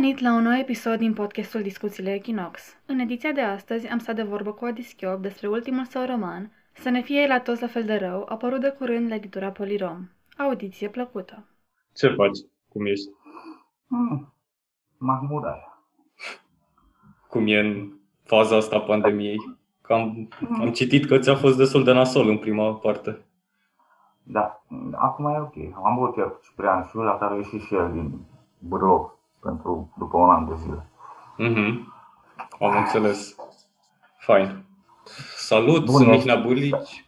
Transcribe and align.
venit 0.00 0.18
la 0.18 0.34
un 0.34 0.42
nou 0.42 0.58
episod 0.58 0.98
din 0.98 1.12
podcastul 1.12 1.62
Discuțiile 1.62 2.14
Equinox. 2.14 2.76
În 2.86 2.98
ediția 2.98 3.32
de 3.32 3.40
astăzi 3.40 3.88
am 3.88 3.98
stat 3.98 4.14
de 4.14 4.22
vorbă 4.22 4.52
cu 4.52 4.64
Adi 4.64 4.82
Schiop 4.82 5.20
despre 5.20 5.48
ultimul 5.48 5.84
său 5.84 6.04
roman, 6.06 6.52
Să 6.72 6.90
ne 6.90 7.00
fie 7.00 7.26
la 7.26 7.40
toți 7.40 7.60
la 7.60 7.66
fel 7.66 7.84
de 7.84 7.96
rău, 7.96 8.26
apărut 8.28 8.60
de 8.60 8.74
curând 8.78 9.08
la 9.08 9.14
editura 9.14 9.50
Polirom. 9.50 10.08
Audiție 10.38 10.88
plăcută! 10.88 11.46
Ce 11.94 12.08
faci? 12.08 12.38
Cum 12.68 12.86
ești? 12.86 13.08
Hmm. 13.88 14.34
Mahmud 14.98 15.44
aia. 15.44 15.82
Cum 17.28 17.46
e 17.46 17.58
în 17.58 17.92
faza 18.22 18.56
asta 18.56 18.76
a 18.76 18.80
pandemiei? 18.80 19.38
Că 19.80 19.92
am, 19.92 20.28
am 20.60 20.70
citit 20.72 21.06
că 21.06 21.18
ți-a 21.18 21.34
fost 21.34 21.56
destul 21.56 21.84
de 21.84 21.92
nasol 21.92 22.28
în 22.28 22.38
prima 22.38 22.74
parte. 22.74 23.24
Da, 24.22 24.64
acum 24.92 25.26
e 25.26 25.38
ok. 25.38 25.56
Am 25.74 25.86
avut 25.86 26.14
chiar 26.14 26.30
cu 26.30 26.40
Ciprian 26.42 26.86
și 26.88 26.96
la 26.96 27.18
care 27.18 27.32
a 27.32 27.36
ieșit 27.36 27.60
și 27.60 27.74
el 27.74 27.90
din 27.92 28.20
Bârlov 28.58 29.13
pentru 29.44 29.92
după 29.98 30.16
un 30.16 30.30
an 30.30 30.46
de 30.48 30.54
zile. 30.62 30.86
Mhm. 31.36 31.92
Am 32.60 32.76
înțeles. 32.76 33.36
Fain. 34.18 34.64
Salut, 35.36 35.84
Bun, 35.84 35.94
sunt 35.94 36.08
e- 36.08 36.10
Mihnea 36.10 36.36
Bulici. 36.36 37.04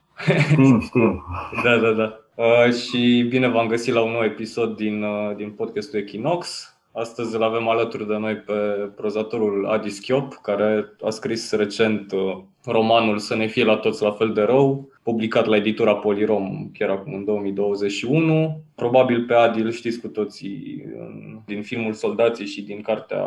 Știm, 0.50 0.80
știm. 0.80 1.24
Da, 1.62 1.76
da, 1.76 1.90
da. 1.90 2.12
Uh, 2.34 2.72
și 2.72 3.26
bine 3.28 3.48
v-am 3.48 3.66
găsit 3.66 3.94
la 3.94 4.00
un 4.02 4.10
nou 4.12 4.22
episod 4.24 4.76
din, 4.76 5.02
uh, 5.02 5.36
din 5.36 5.50
podcastul 5.50 5.98
Equinox. 5.98 6.70
Astăzi 6.92 7.34
îl 7.36 7.42
avem 7.42 7.68
alături 7.68 8.06
de 8.06 8.16
noi 8.16 8.36
pe 8.36 8.52
prozatorul 8.96 9.66
Adi 9.66 9.88
Schiop, 9.90 10.34
care 10.34 10.92
a 11.04 11.10
scris 11.10 11.52
recent 11.52 12.12
uh, 12.12 12.38
romanul 12.64 13.18
Să 13.18 13.34
ne 13.36 13.46
fie 13.46 13.64
la 13.64 13.76
toți 13.76 14.02
la 14.02 14.10
fel 14.10 14.32
de 14.32 14.42
rău, 14.42 14.88
publicat 15.06 15.46
la 15.46 15.56
editura 15.56 15.94
Polirom 15.96 16.70
chiar 16.72 16.90
acum 16.90 17.14
în 17.14 17.24
2021. 17.24 18.60
Probabil 18.74 19.24
pe 19.24 19.34
Adi 19.34 19.60
îl 19.60 19.70
știți 19.70 20.00
cu 20.00 20.08
toții 20.08 20.84
în- 20.98 21.40
din 21.46 21.62
filmul 21.62 21.92
Soldații 21.92 22.46
și 22.46 22.62
din 22.62 22.80
cartea 22.80 23.24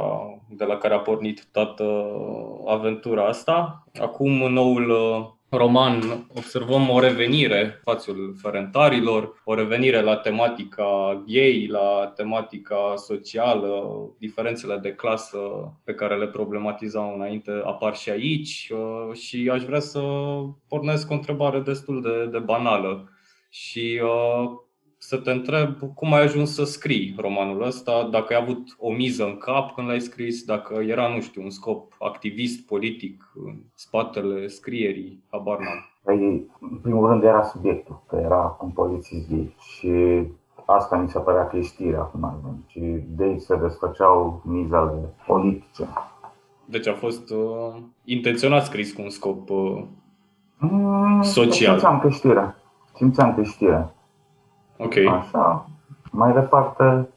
de 0.50 0.64
la 0.66 0.76
care 0.78 0.94
a 0.94 0.98
pornit 1.00 1.48
toată 1.52 2.06
aventura 2.68 3.26
asta. 3.28 3.84
Acum, 4.00 4.42
în 4.42 4.54
noul 4.54 4.90
uh, 4.90 5.28
roman 5.58 6.28
observăm 6.36 6.90
o 6.90 7.00
revenire 7.00 7.64
în 7.64 7.72
spațiul 7.82 8.36
ferentarilor, 8.42 9.42
o 9.44 9.54
revenire 9.54 10.02
la 10.02 10.16
tematica 10.16 11.24
gay, 11.28 11.68
la 11.72 12.12
tematica 12.16 12.94
socială, 12.96 14.00
diferențele 14.18 14.78
de 14.78 14.94
clasă 14.94 15.40
pe 15.84 15.94
care 15.94 16.18
le 16.18 16.28
problematizam 16.28 17.14
înainte 17.14 17.62
apar 17.64 17.96
și 17.96 18.10
aici 18.10 18.72
uh, 18.72 19.18
și 19.18 19.50
aș 19.54 19.64
vrea 19.64 19.80
să 19.80 20.02
pornesc 20.68 21.08
cu 21.08 21.14
o 21.14 21.16
întrebare 21.16 21.60
destul 21.60 22.02
de, 22.02 22.26
de 22.32 22.40
banală. 22.40 23.10
Și 23.50 24.02
uh, 24.04 24.68
să 25.02 25.18
te 25.18 25.32
întreb 25.32 25.78
cum 25.96 26.14
ai 26.14 26.22
ajuns 26.22 26.54
să 26.54 26.64
scrii 26.64 27.16
romanul 27.18 27.62
ăsta, 27.62 28.08
dacă 28.12 28.34
ai 28.34 28.42
avut 28.42 28.76
o 28.80 28.92
miză 28.92 29.24
în 29.26 29.38
cap 29.38 29.72
când 29.74 29.88
l-ai 29.88 30.00
scris, 30.00 30.44
dacă 30.44 30.74
era, 30.74 31.08
nu 31.08 31.22
știu, 31.22 31.42
un 31.44 31.50
scop 31.50 31.96
activist, 32.00 32.66
politic 32.66 33.32
în 33.46 33.56
spatele 33.74 34.48
scrierii, 34.48 35.24
habar 35.32 35.58
n-am. 35.58 35.90
Păi, 36.04 36.48
în 36.60 36.78
primul 36.82 37.08
rând 37.08 37.24
era 37.24 37.44
subiectul, 37.44 38.02
că 38.08 38.16
era 38.24 38.58
un 38.62 38.70
polițist 38.70 39.30
gay 39.30 39.56
și 39.60 40.24
asta 40.66 40.98
mi 40.98 41.10
se 41.10 41.20
părea 41.20 41.48
că 41.48 41.58
e 41.58 41.62
știrea 41.62 42.00
acum. 42.00 42.64
Și 42.68 42.80
de 43.08 43.24
aici 43.24 43.42
se 43.42 43.56
desfăceau 43.56 44.42
mizele 44.46 45.14
politice. 45.28 45.88
Deci 46.66 46.88
a 46.88 46.94
fost 46.94 47.30
uh, 47.30 47.82
intenționat 48.04 48.66
scris 48.66 48.94
cu 48.94 49.02
un 49.02 49.10
scop 49.10 49.50
uh, 49.50 49.84
Mm, 50.60 51.22
Social. 51.22 51.80
Simțeam 51.80 52.00
că 52.00 52.08
e 52.08 52.10
știrea. 52.10 52.56
Simțeam 52.96 53.34
că 53.34 53.42
e 53.42 53.44
știrea. 53.44 53.94
Ok. 54.80 54.96
Așa. 55.20 55.66
Mai 56.12 56.34
departe, 56.34 57.10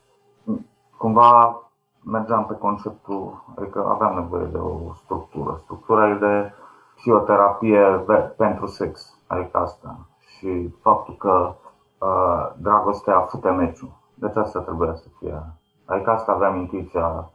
cumva 0.97 1.61
mergeam 2.05 2.45
pe 2.47 2.55
conceptul, 2.55 3.45
adică 3.59 3.87
aveam 3.89 4.15
nevoie 4.15 4.45
de 4.45 4.59
o 4.59 4.93
structură. 5.05 5.61
Structura 5.63 6.09
e 6.09 6.15
de 6.15 6.53
psihoterapie 6.97 8.03
ve- 8.07 8.35
pentru 8.37 8.67
sex, 8.67 9.15
adică 9.27 9.59
asta. 9.59 9.97
Și 10.19 10.69
faptul 10.83 11.15
că 11.15 11.55
uh, 11.99 12.51
dragostea 12.57 13.21
fute 13.21 13.51
meciul. 13.51 13.91
Deci 14.15 14.37
asta 14.37 14.61
trebuia 14.61 14.95
să 14.95 15.07
fie. 15.19 15.43
Adică 15.85 16.11
asta 16.11 16.33
aveam 16.33 16.57
intuiția 16.57 17.31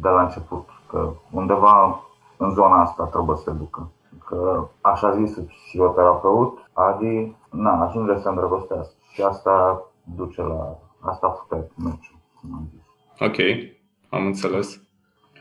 de 0.00 0.08
la 0.08 0.22
început, 0.22 0.68
că 0.88 1.08
undeva 1.30 2.00
în 2.36 2.50
zona 2.50 2.80
asta 2.80 3.04
trebuie 3.04 3.36
să 3.36 3.42
se 3.42 3.50
ducă. 3.50 3.88
Că 4.30 4.68
așa 4.80 5.16
zis 5.16 5.38
psihoterapeut, 5.46 6.58
Adi, 6.72 7.36
na, 7.50 7.84
ajunge 7.84 8.20
să 8.20 8.28
îndrăgostească. 8.28 8.94
Și 9.12 9.22
asta 9.22 9.84
duce 10.16 10.42
la, 10.42 10.78
asta 11.00 11.28
fute 11.28 11.70
meciul, 11.76 12.18
cum 12.40 12.54
am 12.54 12.68
zis. 12.72 12.80
Ok, 13.26 13.70
am 14.08 14.26
înțeles. 14.26 14.82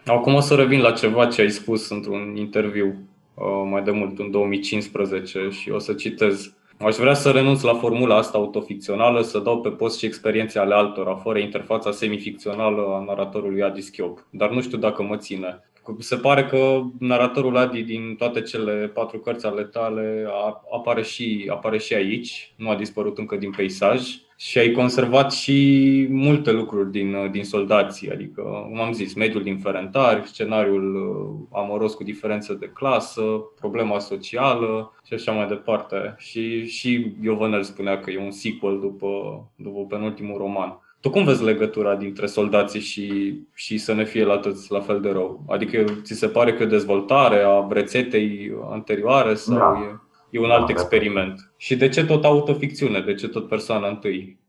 Acum 0.06 0.34
o 0.34 0.40
să 0.40 0.56
revin 0.56 0.82
la 0.82 0.92
ceva 0.92 1.26
ce 1.26 1.42
ai 1.42 1.50
spus 1.50 1.90
într-un 1.90 2.36
interviu 2.36 2.96
uh, 3.34 3.68
mai 3.70 3.84
de 3.84 3.92
mult, 3.92 4.20
în 4.20 4.32
2015, 4.32 5.50
și 5.50 5.72
o 5.72 5.80
să 5.80 5.94
citez. 5.94 6.54
Aș 6.80 6.96
vrea 6.96 7.14
să 7.14 7.32
renunț 7.32 7.62
la 7.62 7.74
formula 7.74 8.16
asta 8.16 8.38
autoficțională, 8.38 9.22
să 9.22 9.40
dau 9.40 9.62
pe 9.62 9.70
post 9.70 9.98
și 9.98 10.06
experiențe 10.06 10.60
ale 10.60 10.74
altora, 10.74 11.16
fără 11.16 11.40
interfața 11.40 11.92
semificțională 11.92 12.82
a 12.82 13.04
naratorului 13.04 13.64
Adi 13.64 13.82
Schiop. 13.82 14.28
Dar 14.30 14.50
nu 14.50 14.62
știu 14.62 14.78
dacă 14.78 15.04
mă 15.04 15.18
ține. 15.18 15.64
Se 15.98 16.16
pare 16.16 16.46
că 16.46 16.82
naratorul 17.00 17.58
Adi 17.58 17.82
din 17.84 18.16
toate 18.18 18.42
cele 18.42 18.92
patru 18.94 19.20
cărți 19.20 19.46
ale 19.46 19.64
tale 19.64 20.26
a- 20.28 20.62
apare 20.74 21.04
și, 21.04 21.50
apare 21.52 21.78
și 21.78 21.94
aici, 21.94 22.54
nu 22.56 22.70
a 22.70 22.76
dispărut 22.76 23.18
încă 23.18 23.36
din 23.36 23.52
peisaj 23.52 24.02
și 24.38 24.58
ai 24.58 24.72
conservat 24.72 25.32
și 25.32 26.08
multe 26.10 26.52
lucruri 26.52 26.92
din, 26.92 27.32
din 27.32 27.44
soldații, 27.44 28.12
adică, 28.12 28.42
cum 28.42 28.82
am 28.82 28.92
zis, 28.94 29.14
mediul 29.14 29.44
din 29.44 29.58
Ferentari, 29.60 30.28
scenariul 30.28 30.96
uh, 30.96 31.58
amoros 31.60 31.94
cu 31.94 32.04
diferențe 32.04 32.54
de 32.54 32.66
clasă, 32.74 33.22
problema 33.60 34.00
socială 34.00 34.94
și 35.06 35.14
așa 35.14 35.32
mai 35.32 35.48
departe. 35.48 36.16
Și, 36.18 36.66
și 36.66 37.14
Iovenel 37.22 37.64
spunea 37.64 38.00
că 38.00 38.12
e 38.12 38.18
un 38.18 38.32
sequel 38.32 38.80
după, 38.80 39.10
după 39.56 39.86
penultimul 39.86 40.38
roman. 40.38 40.80
Tu 41.02 41.10
cum 41.10 41.24
vezi 41.24 41.44
legătura 41.44 41.96
dintre 41.96 42.26
soldații 42.26 42.80
și, 42.80 43.38
și 43.54 43.78
să 43.78 43.94
ne 43.94 44.04
fie 44.04 44.26
la 44.26 44.38
toți 44.38 44.72
la 44.72 44.80
fel 44.80 45.02
de 45.02 45.12
rău? 45.12 45.44
Adică 45.48 45.84
ți 46.04 46.14
se 46.14 46.28
pare 46.28 46.54
că 46.54 46.64
e 46.64 46.66
o 46.66 46.70
dezvoltare 46.70 47.44
a 47.46 47.68
rețetei 47.70 48.58
anterioare 48.70 49.34
sau 49.34 49.58
Da. 49.58 49.80
e, 49.80 50.00
e 50.30 50.40
un 50.40 50.48
Da, 50.48 50.54
alt 50.54 50.66
da. 50.66 50.72
experiment? 50.72 51.54
Și 51.58 51.78
de 51.78 51.90
ce 51.90 52.06
tot 52.06 52.24
autoficțiune? 52.24 53.00
De 53.00 53.14
ce 53.14 53.28
tot 53.30 53.48
persoana 53.48 53.88
întâi? 53.88 54.40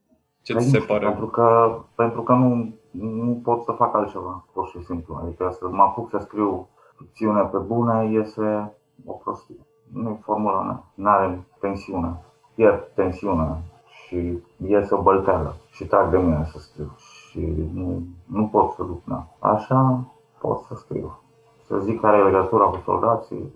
Ce 0.42 0.52
ți 0.52 0.58
Păi 0.58 0.62
se 0.62 0.76
nu 0.76 0.82
știu, 0.82 0.94
pare? 0.94 1.06
Pentru 1.06 1.26
că, 1.26 1.78
pentru 1.94 2.22
că 2.22 2.32
nu, 2.32 2.74
nu 2.90 3.40
pot 3.44 3.64
să 3.64 3.72
fac 3.72 3.94
altceva, 3.94 4.46
pur 4.52 4.68
și 4.68 4.84
simplu. 4.84 5.20
Adică 5.24 5.56
să 5.58 5.68
mă 5.70 5.82
apuc 5.82 6.10
să 6.10 6.18
scriu 6.20 6.68
ficțiune 6.96 7.40
pe 7.40 7.58
bune, 7.58 8.10
iese 8.12 8.72
o 9.04 9.12
prostie. 9.12 9.66
Nu 9.92 10.08
e 10.10 10.18
formula 10.24 10.62
mea. 10.62 10.84
N-are 10.94 11.46
tensiune. 11.60 12.20
Pierd 12.54 12.90
tensiune 12.94 13.62
și 14.10 14.38
iese 14.56 14.94
o 14.94 15.02
bălteală 15.02 15.54
și 15.70 15.86
trag 15.86 16.10
de 16.10 16.18
mine 16.18 16.44
să 16.44 16.58
scriu. 16.58 16.92
Și 16.96 17.70
nu, 17.74 18.02
nu 18.26 18.46
pot 18.46 18.70
să 18.70 18.82
duc, 18.82 19.00
na. 19.04 19.26
Așa 19.38 20.04
pot 20.38 20.58
să 20.58 20.74
scriu. 20.74 21.18
Să 21.66 21.78
zic 21.78 22.00
care 22.00 22.16
e 22.16 22.22
legătura 22.22 22.64
cu 22.64 22.76
soldații, 22.84 23.52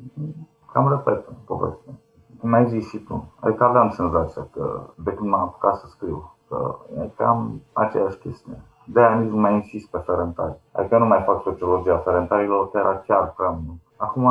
cam 0.72 0.88
repet 0.88 1.28
povestea. 1.44 1.92
Cum 2.40 2.52
ai 2.52 2.68
zis 2.68 2.88
și 2.88 2.98
tu. 2.98 3.32
Adică 3.40 3.64
aveam 3.64 3.90
senzația 3.90 4.46
că 4.52 4.80
de 4.94 5.14
când 5.14 5.28
m-am 5.28 5.40
apucat 5.40 5.76
să 5.76 5.86
scriu, 5.86 6.36
că 6.48 6.76
e 6.98 7.10
cam 7.16 7.60
aceeași 7.72 8.18
chestie. 8.18 8.62
De 8.86 9.00
aia 9.00 9.14
nici 9.14 9.30
nu 9.30 9.40
mai 9.40 9.54
insist 9.54 9.90
pe 9.90 9.98
ferentari. 9.98 10.60
Adică 10.72 10.98
nu 10.98 11.06
mai 11.06 11.22
fac 11.22 11.42
sociologia 11.42 11.96
ferentarilor, 11.96 12.70
că 12.70 12.78
era 12.78 12.96
chiar 12.96 13.32
prea 13.36 13.58
mult. 13.66 13.80
Acum, 13.96 14.26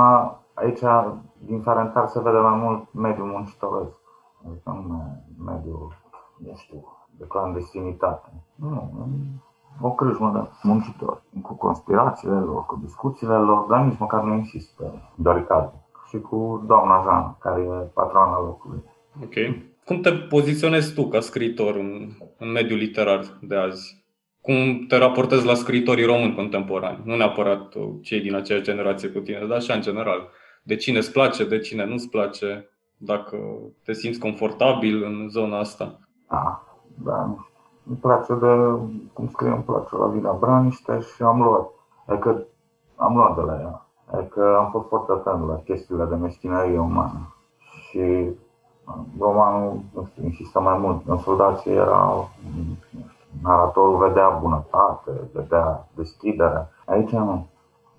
aici, 0.54 0.84
din 1.38 1.62
ferentari 1.62 2.10
se 2.10 2.20
vede 2.22 2.38
mai 2.38 2.58
mult 2.58 2.94
mediul 2.94 3.28
muncitoresc. 3.28 3.98
Adică 4.48 4.70
nu 4.70 4.94
mai 4.94 5.24
mediul, 5.46 6.02
nu 6.46 6.56
știu, 6.56 6.98
de 7.18 7.26
clandestinitate. 7.28 8.30
Nu, 8.56 8.92
o 9.82 9.92
crâșmă 9.92 10.32
de 10.34 10.68
muncitori. 10.68 11.22
Cu 11.42 11.54
conspirațiile 11.54 12.40
lor, 12.40 12.66
cu 12.66 12.80
discuțiile 12.84 13.36
lor, 13.36 13.66
dar 13.70 13.86
nici 13.86 14.00
măcar 14.00 14.24
nu 14.24 14.34
insist 14.34 14.76
pe 14.78 14.84
Doricade. 15.16 15.72
Și 16.10 16.20
cu 16.20 16.64
doamna 16.68 17.02
Jana, 17.04 17.38
care 17.40 17.62
e 17.62 17.90
patrona 17.94 18.40
locului. 18.40 18.84
Ok. 19.24 19.34
Cum 19.86 20.00
te 20.00 20.12
poziționezi 20.12 20.94
tu 20.94 21.08
ca 21.08 21.20
scriitor 21.20 21.76
în, 21.76 22.10
în 22.38 22.52
mediul 22.52 22.78
literar 22.78 23.22
de 23.42 23.56
azi? 23.56 24.04
Cum 24.42 24.86
te 24.88 24.98
raportezi 24.98 25.46
la 25.46 25.54
scriitorii 25.54 26.06
români 26.06 26.36
contemporani? 26.36 27.02
Nu 27.04 27.16
neapărat 27.16 27.76
uh, 27.76 27.90
cei 28.02 28.22
din 28.22 28.36
aceeași 28.36 28.64
generație 28.64 29.10
cu 29.10 29.20
tine, 29.20 29.46
dar 29.48 29.58
așa 29.58 29.74
în 29.74 29.82
general. 29.82 30.30
De 30.64 30.76
cine 30.76 30.98
îți 30.98 31.12
place, 31.12 31.46
de 31.46 31.60
cine 31.60 31.86
nu-ți 31.86 32.10
place, 32.10 32.70
dacă 32.98 33.38
te 33.84 33.94
simți 33.94 34.20
confortabil 34.20 35.04
în 35.04 35.30
zona 35.30 35.60
asta. 35.60 36.00
Da, 36.34 36.62
da, 37.04 37.26
nu 37.26 37.38
știu. 37.42 37.54
Îmi 37.88 37.98
place 37.98 38.34
de, 38.34 38.80
cum 39.14 39.28
scrie, 39.28 39.50
îmi 39.50 39.64
place 39.64 39.96
la 39.96 40.06
Vina 40.06 40.32
Braniște 40.32 41.00
și 41.00 41.24
am 41.24 41.42
luat. 41.42 41.70
Adică 42.08 42.44
am 42.96 43.16
luat 43.16 43.36
de 43.36 43.42
la 43.42 43.60
ea. 43.60 43.86
Adică 44.12 44.58
am 44.58 44.70
fost 44.72 44.88
foarte 44.88 45.12
atent 45.12 45.48
la 45.48 45.56
chestiile 45.56 46.06
de 46.06 46.16
meschinărie 46.16 46.80
umană. 46.80 47.36
Și 47.58 48.00
uh, 48.86 48.96
romanul, 49.20 49.80
nu 49.94 50.06
știu, 50.06 50.24
insistă 50.24 50.60
mai 50.60 50.78
mult. 50.78 51.08
În 51.08 51.18
soldații 51.18 51.72
era, 51.72 52.06
nu 52.06 52.76
știu, 52.86 53.00
naratorul 53.42 53.98
vedea 53.98 54.30
bunătate, 54.30 55.12
vedea 55.34 55.88
deschidere. 55.96 56.70
Aici 56.86 57.12
nu. 57.12 57.48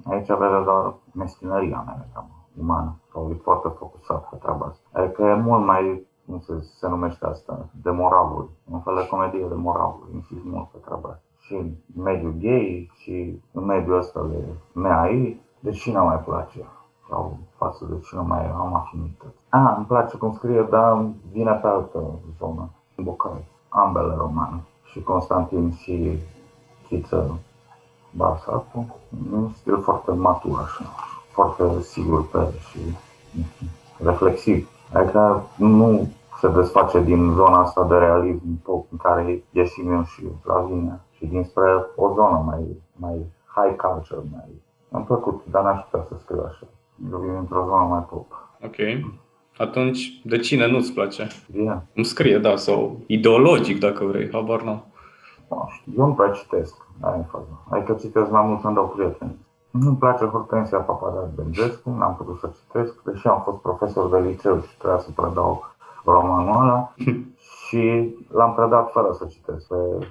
Aici 0.04 0.26
vede 0.26 0.62
doar 0.64 0.94
meschinăria 1.12 1.82
mea, 1.86 2.26
umană. 2.60 2.96
Sau 3.12 3.30
e 3.30 3.40
foarte 3.42 3.68
focusat 3.78 4.28
pe 4.28 4.36
treaba 4.36 4.66
asta. 4.66 5.00
Adică 5.00 5.22
e 5.22 5.34
mult 5.34 5.64
mai 5.64 6.06
cum 6.26 6.40
se, 6.40 6.66
se 6.78 6.88
numește 6.88 7.26
asta, 7.26 7.66
de 7.82 7.90
moravuri, 7.90 8.48
un 8.70 8.80
fel 8.80 8.94
de 8.94 9.06
comedie 9.06 9.46
de 9.48 9.54
moravuri, 9.54 10.14
insist 10.14 10.44
mult 10.44 10.68
pe 10.68 10.78
treaba 10.84 11.08
asta. 11.08 11.22
Și 11.38 11.54
în 11.54 11.72
mediul 12.02 12.34
gay 12.38 12.90
și 12.96 13.42
în 13.52 13.64
mediul 13.64 13.98
ăsta 13.98 14.26
de 14.30 14.44
MAI, 14.72 15.40
de 15.60 15.70
cine 15.70 15.98
mai 15.98 16.18
place? 16.18 16.60
Sau 17.08 17.38
față 17.56 17.84
de 17.90 17.98
cine 18.00 18.20
mai 18.20 18.50
am 18.50 18.74
afinități. 18.74 19.42
A, 19.48 19.74
îmi 19.76 19.86
place 19.86 20.16
cum 20.16 20.34
scrie, 20.34 20.66
dar 20.70 21.04
vine 21.32 21.52
pe 21.52 21.66
altă 21.66 22.02
zonă, 22.38 22.70
în 22.96 23.04
Bucai, 23.04 23.44
ambele 23.68 24.14
romane. 24.14 24.62
Și 24.84 25.02
Constantin 25.02 25.72
și 25.72 26.18
Chiță 26.86 27.38
Barsacu, 28.10 28.96
un 29.32 29.50
stil 29.50 29.82
foarte 29.82 30.12
matur 30.12 30.58
așa, 30.58 30.84
foarte 31.30 31.80
sigur 31.80 32.28
pe 32.28 32.38
și 32.70 32.78
reflexiv. 34.04 34.68
Adică 34.94 35.42
nu 35.56 36.08
se 36.40 36.48
desface 36.48 37.00
din 37.00 37.32
zona 37.34 37.58
asta 37.58 37.84
de 37.84 37.94
realism 37.94 38.62
pop 38.62 38.86
în 38.90 38.98
care 38.98 39.42
e 39.52 39.64
Simion 39.64 40.04
și 40.04 40.22
Lavinia 40.44 41.00
și 41.16 41.26
dinspre 41.26 41.86
o 41.96 42.12
zonă 42.14 42.42
mai, 42.46 42.62
mai 42.96 43.26
high 43.54 43.76
culture, 43.76 44.20
mai... 44.32 44.62
Mi-a 44.88 45.02
plăcut, 45.02 45.42
dar 45.50 45.62
n-aș 45.62 45.80
putea 45.82 46.06
să 46.08 46.14
scriu 46.22 46.44
așa. 46.48 46.66
Eu 47.10 47.18
vin 47.18 47.34
într-o 47.34 47.64
zonă 47.64 47.84
mai 47.84 48.06
pop. 48.10 48.26
Ok. 48.64 48.76
Atunci, 49.58 50.20
de 50.24 50.38
cine 50.38 50.66
nu-ți 50.66 50.92
place? 50.92 51.26
Yeah. 51.52 51.78
Îmi 51.94 52.04
scrie, 52.04 52.38
da, 52.38 52.56
sau 52.56 52.98
ideologic, 53.06 53.78
dacă 53.78 54.04
vrei, 54.04 54.28
habar 54.32 54.62
nu. 54.62 54.82
Eu 55.96 56.06
nu 56.06 56.12
prea 56.12 56.30
citesc, 56.30 56.74
aia 57.00 57.16
e 57.18 57.30
faza. 57.30 57.64
Adică 57.70 57.92
citesc 57.92 58.30
mai 58.30 58.46
mult 58.46 58.60
când 58.60 58.74
dau 58.74 58.88
prieteni. 58.88 59.36
Nu-mi 59.80 59.96
place 59.96 60.24
Hortensia 60.24 60.78
Papadat 60.78 61.30
Bengescu, 61.34 61.90
n-am 61.90 62.14
putut 62.16 62.38
să 62.38 62.50
citesc, 62.58 63.02
deși 63.02 63.26
am 63.26 63.42
fost 63.44 63.60
profesor 63.62 64.10
de 64.10 64.28
liceu 64.28 64.60
și 64.60 64.76
trebuia 64.78 64.98
să 64.98 65.08
predau 65.14 65.74
romanul 66.04 66.62
ăla 66.62 66.94
și 67.66 68.14
l-am 68.32 68.54
predat 68.54 68.90
fără 68.92 69.10
să 69.18 69.24
citesc, 69.30 69.66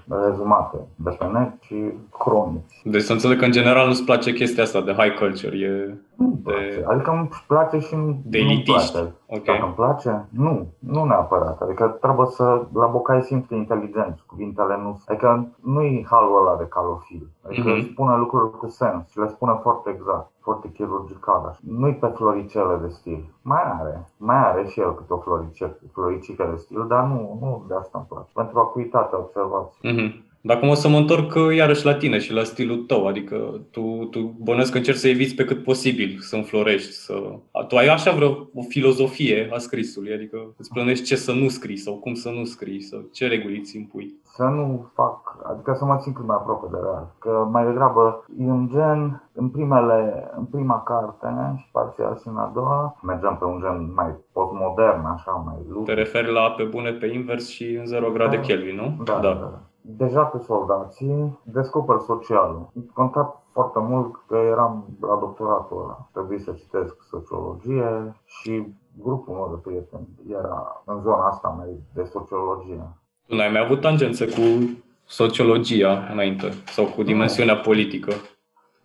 pe 0.08 0.16
rezumate 0.28 0.78
de 0.96 1.10
pe 1.10 1.26
net 1.26 1.52
și 1.62 1.92
cronici. 2.20 2.82
Deci 2.84 3.02
să 3.02 3.12
înțeleg 3.12 3.40
că 3.40 3.46
în 3.46 3.52
general 3.52 3.88
nu-ți 3.88 4.04
place 4.04 4.34
chestia 4.34 4.64
asta 4.64 4.82
de 4.82 4.94
high 4.94 5.18
culture, 5.18 5.58
e 5.58 5.98
Nu 6.16 6.40
place. 6.44 6.84
Adică 6.88 7.12
îmi 7.12 7.30
place 7.48 7.80
și 7.80 7.96
nu 7.96 8.06
de 8.26 8.40
nu-mi 8.40 8.52
elitiști. 8.52 8.92
place. 8.92 9.14
Ok. 9.28 9.44
Dacă 9.44 9.64
îmi 9.66 9.74
place? 9.74 10.26
Nu, 10.30 10.68
nu 10.80 11.04
neapărat. 11.04 11.62
Adică 11.62 11.98
trebuie 12.02 12.26
să, 12.28 12.62
la 12.74 12.86
bocai 12.86 13.22
simți 13.22 13.54
inteligenți, 13.54 14.26
cuvintele 14.26 14.78
nu... 14.82 15.00
Adică 15.08 15.48
nu 15.64 15.82
e 15.82 16.06
halul 16.10 16.48
ăla 16.48 16.56
de 16.58 16.66
calofil. 16.70 17.30
Adică 17.48 17.68
Mhm. 17.70 17.78
îți 17.78 17.88
spune 17.88 18.16
lucruri 18.16 18.58
cu 18.58 18.68
sens 18.70 19.10
și 19.10 19.20
le 19.20 19.28
spune 19.28 19.60
foarte 19.62 19.90
exact, 19.90 20.30
foarte 20.42 20.72
chirurgical. 20.72 21.46
așa. 21.50 21.60
Nu-i 21.68 21.94
pe 21.96 22.08
floricele 22.08 22.78
de 22.82 22.88
stil. 22.88 23.26
Mai 23.42 23.62
are, 23.80 24.10
mai 24.18 24.38
are 24.50 24.66
și 24.68 24.80
el 24.80 24.96
câte 24.96 25.14
o 25.14 25.18
florice, 25.18 25.78
floricică 25.94 26.48
de 26.52 26.56
stil, 26.58 26.86
dar 26.88 27.04
nu, 27.04 27.38
nu 27.42 27.64
de 27.68 27.74
asta 27.76 27.98
îmi 27.98 28.08
place. 28.10 28.32
Pentru 28.34 28.60
acuitate, 28.60 29.16
observație. 29.16 29.92
Mhm. 29.92 30.32
Dar 30.46 30.56
acum 30.56 30.70
o 30.70 30.74
să 30.74 30.88
mă 30.88 30.98
întorc 30.98 31.36
uh, 31.36 31.56
iarăși 31.56 31.86
la 31.86 31.96
tine 31.96 32.18
și 32.20 32.34
la 32.34 32.44
stilul 32.44 32.78
tău, 32.78 33.08
adică 33.08 33.62
tu, 33.72 34.08
tu 34.12 34.20
bănesc 34.44 34.72
că 34.72 34.78
încerci 34.78 34.98
să 34.98 35.08
eviți 35.08 35.36
pe 35.36 35.46
cât 35.46 35.64
posibil 35.64 36.18
să 36.20 36.36
înflorești, 36.36 36.92
să... 36.92 37.14
A, 37.52 37.64
Tu 37.64 37.76
ai 37.76 37.88
așa 37.88 38.12
vreo 38.12 38.30
o 38.54 38.62
filozofie 38.68 39.50
a 39.54 39.58
scrisului, 39.58 40.14
adică 40.14 40.38
îți 40.58 40.70
plănești 40.74 41.06
ce 41.06 41.16
să 41.16 41.32
nu 41.32 41.48
scrii 41.48 41.78
sau 41.78 41.94
cum 41.94 42.14
să 42.14 42.30
nu 42.30 42.44
scrii 42.44 42.82
sau 42.82 43.00
ce 43.12 43.28
reguli 43.28 43.58
îți 43.58 43.78
impui. 43.78 44.14
să 44.24 44.44
nu 44.44 44.92
fac, 44.96 45.20
adică 45.52 45.74
să 45.78 45.86
mă 45.86 45.98
țin 46.02 46.14
cât 46.14 46.26
mai 46.26 46.38
aproape 46.40 46.68
de 46.72 46.78
real. 46.82 47.16
Că 47.20 47.48
mai 47.52 47.66
degrabă 47.66 48.26
e 48.40 48.44
un 48.60 48.70
gen, 48.74 49.30
în, 49.34 49.50
primele, 49.50 50.30
în 50.38 50.46
prima 50.46 50.84
carte 50.84 51.28
și 51.58 51.66
parțial 51.72 52.18
și 52.22 52.28
în 52.28 52.38
a 52.38 52.52
doua, 52.54 53.00
mergeam 53.04 53.38
pe 53.38 53.46
un 53.46 53.60
gen 53.64 53.94
mai 53.96 54.12
postmodern, 54.34 55.06
așa, 55.06 55.32
mai 55.46 55.56
Te 55.68 55.72
lucru. 55.74 55.94
referi 55.94 56.32
la 56.32 56.52
pe 56.58 56.64
bune 56.64 56.92
pe 56.92 57.06
invers 57.06 57.48
și 57.50 57.66
în 57.80 57.86
0 57.86 58.10
grade 58.12 58.36
Da. 58.36 58.42
Kelvin, 58.42 58.76
nu? 58.76 59.04
Da, 59.04 59.14
da. 59.14 59.34
da. 59.34 59.60
Deja 59.86 60.26
cu 60.26 60.38
soldații 60.38 61.40
descoper 61.44 61.98
socialul. 62.00 62.72
Contat 62.94 63.44
foarte 63.52 63.80
mult 63.80 64.16
că 64.28 64.36
eram 64.36 64.86
la 65.02 65.16
doctoratul 65.16 65.82
ăla. 65.84 66.08
Trebuie 66.12 66.40
să 66.40 66.52
citesc 66.52 66.96
sociologie 67.10 68.16
și 68.26 68.74
grupul 69.02 69.34
meu 69.34 69.50
de 69.54 69.70
prieteni 69.70 70.08
era 70.30 70.84
în 70.86 71.02
zona 71.02 71.28
asta 71.28 71.48
mai 71.48 71.68
de 71.94 72.04
sociologie. 72.04 72.82
Tu 73.28 73.36
n-ai 73.36 73.52
mai 73.52 73.62
avut 73.64 73.82
tangențe 73.82 74.26
cu 74.26 74.70
sociologia 75.06 76.08
înainte 76.12 76.50
sau 76.66 76.86
cu 76.86 77.04
dimensiunea 77.04 77.56
politică. 77.56 78.12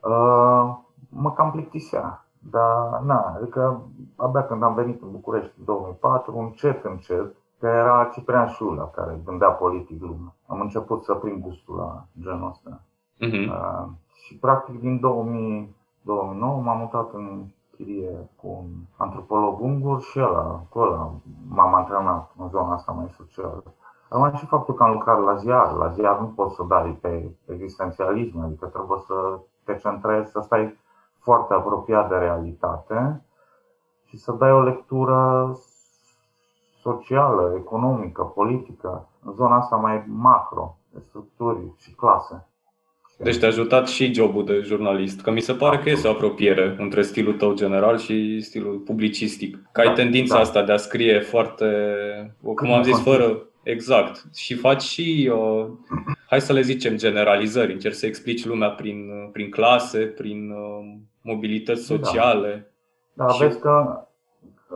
Uh, 0.03 0.77
mă 1.09 1.33
cam 1.33 1.51
plictisea. 1.51 2.23
Dar, 2.51 3.01
na, 3.05 3.35
adică 3.37 3.83
abia 4.17 4.47
când 4.47 4.63
am 4.63 4.75
venit 4.75 5.03
în 5.03 5.11
București 5.11 5.53
în 5.59 5.65
2004, 5.65 6.39
încet, 6.39 6.85
încet, 6.85 7.35
că 7.59 7.67
era 7.67 8.11
Ciprian 8.13 8.49
Șulea 8.49 8.85
care 8.85 9.21
gândea 9.25 9.49
politic 9.49 10.01
lumea. 10.01 10.35
Am 10.47 10.61
început 10.61 11.05
să 11.05 11.15
prind 11.15 11.43
gustul 11.43 11.77
la 11.77 12.05
genul 12.21 12.49
ăsta. 12.49 12.81
Mhm. 13.19 13.51
Uh, 13.51 13.89
și 14.13 14.37
practic 14.37 14.81
din 14.81 15.01
2000, 15.01 15.77
2009 16.03 16.61
m-am 16.61 16.79
mutat 16.79 17.13
în 17.13 17.45
chirie 17.77 18.31
cu 18.37 18.49
un 18.49 18.67
antropolog 18.97 19.61
ungur 19.61 20.01
și 20.01 20.21
ăla, 20.21 20.63
cu 20.69 20.79
ăla 20.79 21.11
m-am 21.49 21.75
antrenat 21.75 22.31
în 22.39 22.49
zona 22.49 22.75
asta 22.75 22.93
mai 22.93 23.09
socială. 23.17 23.63
Acum 24.09 24.35
și 24.35 24.47
faptul 24.47 24.75
că 24.75 24.83
am 24.83 24.93
lucrat 24.93 25.23
la 25.23 25.35
ziar. 25.35 25.73
La 25.73 25.89
ziar 25.89 26.19
nu 26.21 26.27
poți 26.27 26.55
să 26.55 26.63
dai 26.69 26.99
pe 27.01 27.31
existențialism, 27.47 28.41
adică 28.41 28.67
trebuie 28.67 28.99
să 29.07 29.39
te 29.65 29.77
centrezi, 29.77 30.31
să 30.31 30.41
stai 30.41 30.79
foarte 31.19 31.55
apropiat 31.55 32.09
de 32.09 32.17
realitate 32.17 33.23
și 34.05 34.17
să 34.17 34.33
dai 34.33 34.53
o 34.53 34.63
lectură 34.63 35.53
socială, 36.81 37.55
economică, 37.59 38.23
politică, 38.23 39.09
în 39.25 39.33
zona 39.33 39.57
asta 39.57 39.77
mai 39.77 40.05
macro, 40.07 40.77
de 40.93 40.99
structuri 41.09 41.59
și 41.77 41.91
clase. 41.91 42.47
Deci 43.21 43.39
te-a 43.39 43.49
ajutat 43.49 43.89
și 43.89 44.15
jobul 44.15 44.45
de 44.45 44.61
jurnalist, 44.65 45.21
că 45.21 45.31
mi 45.31 45.41
se 45.41 45.53
pare 45.53 45.79
că 45.79 45.91
este 45.91 46.09
o 46.09 46.11
apropiere 46.11 46.77
între 46.79 47.03
stilul 47.03 47.33
tău 47.35 47.55
general 47.55 47.99
și 47.99 48.41
stilul 48.41 48.77
publicistic. 48.77 49.59
Că 49.73 49.81
ai 49.81 49.87
Da, 49.87 49.93
tendința 49.93 50.35
da. 50.35 50.41
asta 50.41 50.63
de 50.63 50.73
a 50.73 50.77
scrie 50.77 51.21
foarte, 51.21 51.67
cum 52.43 52.55
Cât 52.55 52.67
am 52.67 52.73
mai 52.73 52.83
zis, 52.85 52.93
concis. 52.93 53.13
fără 53.13 53.43
Exact. 53.63 54.25
Și 54.35 54.55
faci 54.55 54.83
și, 54.83 55.33
uh, 55.35 55.67
hai 56.29 56.41
să 56.41 56.53
le 56.53 56.61
zicem, 56.61 56.97
generalizări. 56.97 57.73
Încerci 57.73 57.95
să 57.95 58.07
explici 58.07 58.45
lumea 58.45 58.71
prin, 58.71 59.11
uh, 59.11 59.29
prin 59.33 59.51
clase, 59.51 59.99
prin 59.99 60.51
uh, 60.51 60.95
mobilități 61.23 61.89
Da. 61.89 61.95
sociale. 61.97 62.73
Da, 63.13 63.29
Și- 63.29 63.43
vezi 63.43 63.61
că 63.61 64.03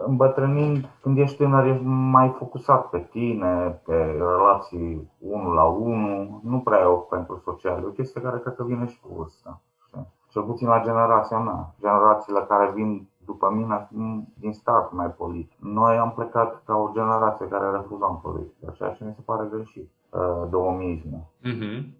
îmbătrânind, 0.06 0.88
când 1.02 1.18
ești 1.18 1.36
tânăr, 1.36 1.66
ești 1.66 1.84
mai 1.84 2.28
focusat 2.38 2.88
pe 2.88 2.98
tine, 2.98 3.80
pe 3.84 3.94
relații 4.18 5.10
unul 5.18 5.54
la 5.54 5.64
unul, 5.64 6.40
nu 6.42 6.60
prea 6.60 6.80
e 6.80 6.84
o 6.84 6.96
pentru 6.96 7.40
social. 7.44 7.82
E 7.82 7.86
o 7.86 7.90
chestie 7.90 8.20
care 8.20 8.38
cred 8.38 8.54
că 8.54 8.64
vine 8.64 8.86
și 8.86 9.00
cu 9.00 9.14
vârsta. 9.16 9.60
știi? 9.86 10.06
Cel 10.28 10.42
puțin 10.42 10.68
la 10.68 10.80
generația 10.82 11.38
mea. 11.38 11.74
Generațiile 11.80 12.40
care 12.48 12.70
vin 12.74 13.08
după 13.24 13.50
mine 13.50 13.86
sunt 13.90 14.28
din 14.34 14.52
start 14.52 14.92
mai 14.92 15.06
politic. 15.06 15.58
Noi 15.60 15.96
am 15.98 16.12
plecat 16.12 16.62
ca 16.64 16.76
o 16.76 16.90
generație 16.92 17.46
care 17.48 17.70
refuzam 17.70 18.18
politica, 18.22 18.70
ceea 18.72 18.90
ce 18.90 19.04
mi 19.04 19.12
se 19.14 19.20
pare 19.24 19.48
greșit. 19.50 19.90
Uh, 20.10 20.48
De 20.50 20.56
omism. 20.56 21.26
Mhm. 21.42 21.94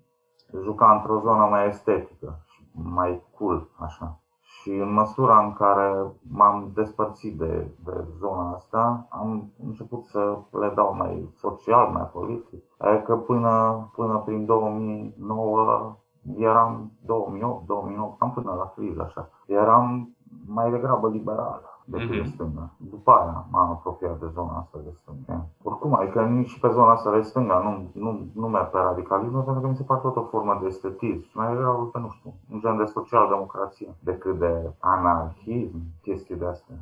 juca 0.63 0.93
într-o 0.93 1.21
zonă 1.21 1.45
mai 1.51 1.67
estetică 1.69 2.39
și 2.45 2.63
mai 2.73 3.23
cool, 3.39 3.69
așa. 3.79 4.19
Și 4.63 4.71
în 4.71 4.93
măsura 4.93 5.39
în 5.39 5.53
care 5.53 6.13
m-am 6.31 6.71
despărțit 6.75 7.39
de, 7.39 7.71
de 7.85 8.05
zona 8.19 8.53
asta, 8.55 9.07
am 9.09 9.53
început 9.65 10.05
să 10.05 10.39
le 10.51 10.73
dau 10.75 10.95
mai 10.97 11.31
social, 11.37 11.89
mai 11.93 12.09
politic. 12.13 12.65
Adică 12.79 13.17
până, 13.17 13.89
până 13.95 14.23
prin 14.25 14.47
2009 14.47 15.97
eram 16.37 16.93
2008, 17.07 17.67
2009, 17.67 18.17
cam 18.19 18.33
până 18.33 18.55
la 18.55 18.73
criză 18.77 19.03
așa. 19.03 19.29
Eram 19.47 20.17
mai 20.47 20.71
degrabă 20.71 21.09
liberal 21.09 21.72
decât 21.85 22.11
de 22.11 22.17
Mhm. 22.17 22.33
stânga. 22.33 22.71
După 22.77 23.11
aia 23.11 23.47
m-am 23.51 23.71
apropiat 23.71 24.19
de 24.21 24.27
zona 24.35 24.59
asta 24.59 24.79
de 24.85 24.91
stânga. 25.01 25.47
Oricum, 25.63 25.95
adică 25.95 26.23
nici 26.23 26.49
și 26.49 26.61
pe 26.61 26.69
zona 26.73 26.91
asta 26.93 27.13
de 27.17 27.21
stânga 27.21 27.59
nu, 27.59 28.03
nu, 28.03 28.27
nu 28.35 28.47
merg 28.49 28.71
pe 28.71 28.79
radicalism, 28.79 29.45
pentru 29.45 29.61
că 29.63 29.69
mi 29.69 29.77
se 29.77 29.83
pare 29.83 30.01
tot 30.03 30.17
o 30.17 30.23
formă 30.23 30.59
de 30.61 30.67
estetism. 30.67 31.27
Mai 31.33 31.49
degrabă 31.53 31.85
pe, 31.93 31.99
nu 31.99 32.11
știu, 32.11 32.35
un 32.53 32.61
gen 32.61 32.77
de 32.77 32.85
social-democrație 32.85 33.95
decât 34.01 34.39
de 34.39 34.71
anarhism, 34.79 35.77
chestii 36.03 36.37
de 36.37 36.47
astea. 36.47 36.75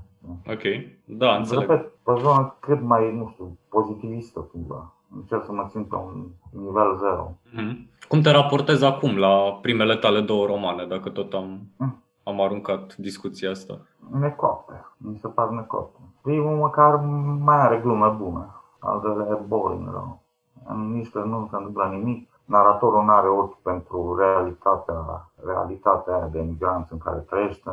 Ok. 0.46 0.62
Da, 1.04 1.34
înțeleg. 1.34 1.68
Repet, 1.68 1.92
pe 2.04 2.12
zona 2.20 2.56
cât 2.60 2.80
mai, 2.82 3.16
nu 3.16 3.28
știu, 3.32 3.58
pozitivistă 3.68 4.40
cumva. 4.40 4.92
Încerc 5.16 5.44
să 5.44 5.52
mă 5.52 5.66
țin 5.68 5.84
pe 5.84 5.94
un 5.94 6.26
nivel 6.50 6.96
zero. 6.96 7.32
Mhm. 7.52 7.88
Cum 8.08 8.20
te 8.20 8.30
raportezi 8.30 8.84
acum 8.84 9.16
la 9.16 9.58
primele 9.62 9.96
tale 9.96 10.20
două 10.20 10.46
romane, 10.46 10.84
dacă 10.86 11.08
tot 11.08 11.32
am, 11.32 11.60
Mm. 11.76 12.02
am 12.22 12.40
aruncat 12.40 12.96
discuția 12.96 13.50
asta? 13.50 13.80
Necoapte. 14.12 14.84
Mi 14.96 15.16
se 15.18 15.28
par 15.28 15.48
necoapte. 15.48 15.98
Primul 16.22 16.56
măcar 16.56 16.96
mai 17.44 17.60
are 17.60 17.78
glume 17.78 18.08
bune. 18.08 18.46
Altele 18.78 19.26
e 19.30 19.34
boring 19.46 19.88
rău. 19.90 20.20
În 20.68 20.92
niște 20.92 21.18
nu 21.18 21.46
se 21.50 21.56
întâmplă 21.56 21.84
nimic. 21.84 22.28
naratorul 22.44 23.04
nu 23.04 23.12
are 23.12 23.28
ochi 23.28 23.58
pentru 23.62 24.16
realitatea, 24.18 25.30
realitatea 25.46 26.14
aia 26.14 26.26
de 26.26 26.38
emigranți 26.38 26.92
în 26.92 26.98
care 26.98 27.18
trăiește, 27.18 27.70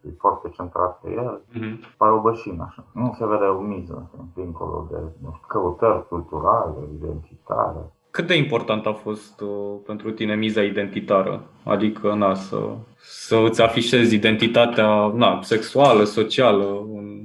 e 0.00 0.08
foarte 0.18 0.48
centrat 0.48 0.98
pe 1.00 1.10
el, 1.12 1.40
Mhm. 1.54 1.78
pare 1.98 2.12
o 2.12 2.20
bășină 2.20 2.64
așa. 2.68 2.84
Nu 2.92 3.12
se 3.16 3.26
vede 3.26 3.44
o 3.44 3.60
miză, 3.60 4.10
dincolo 4.34 4.86
de 4.90 4.96
nu 5.22 5.32
știu, 5.32 5.46
căutări 5.46 6.08
culturale, 6.08 6.74
identitare. 6.94 7.92
Cât 8.12 8.26
de 8.26 8.36
important 8.36 8.86
a 8.86 8.92
fost 8.92 9.40
uh, 9.40 9.78
pentru 9.86 10.10
tine 10.10 10.34
miza 10.34 10.62
identitară? 10.62 11.42
Adică, 11.64 12.14
na, 12.14 12.34
să, 12.34 12.76
să 13.00 13.36
îți 13.48 13.62
afișezi 13.62 14.14
identitatea 14.14 15.06
na, 15.06 15.42
sexuală, 15.42 16.04
socială 16.04 16.86
în, 16.94 17.24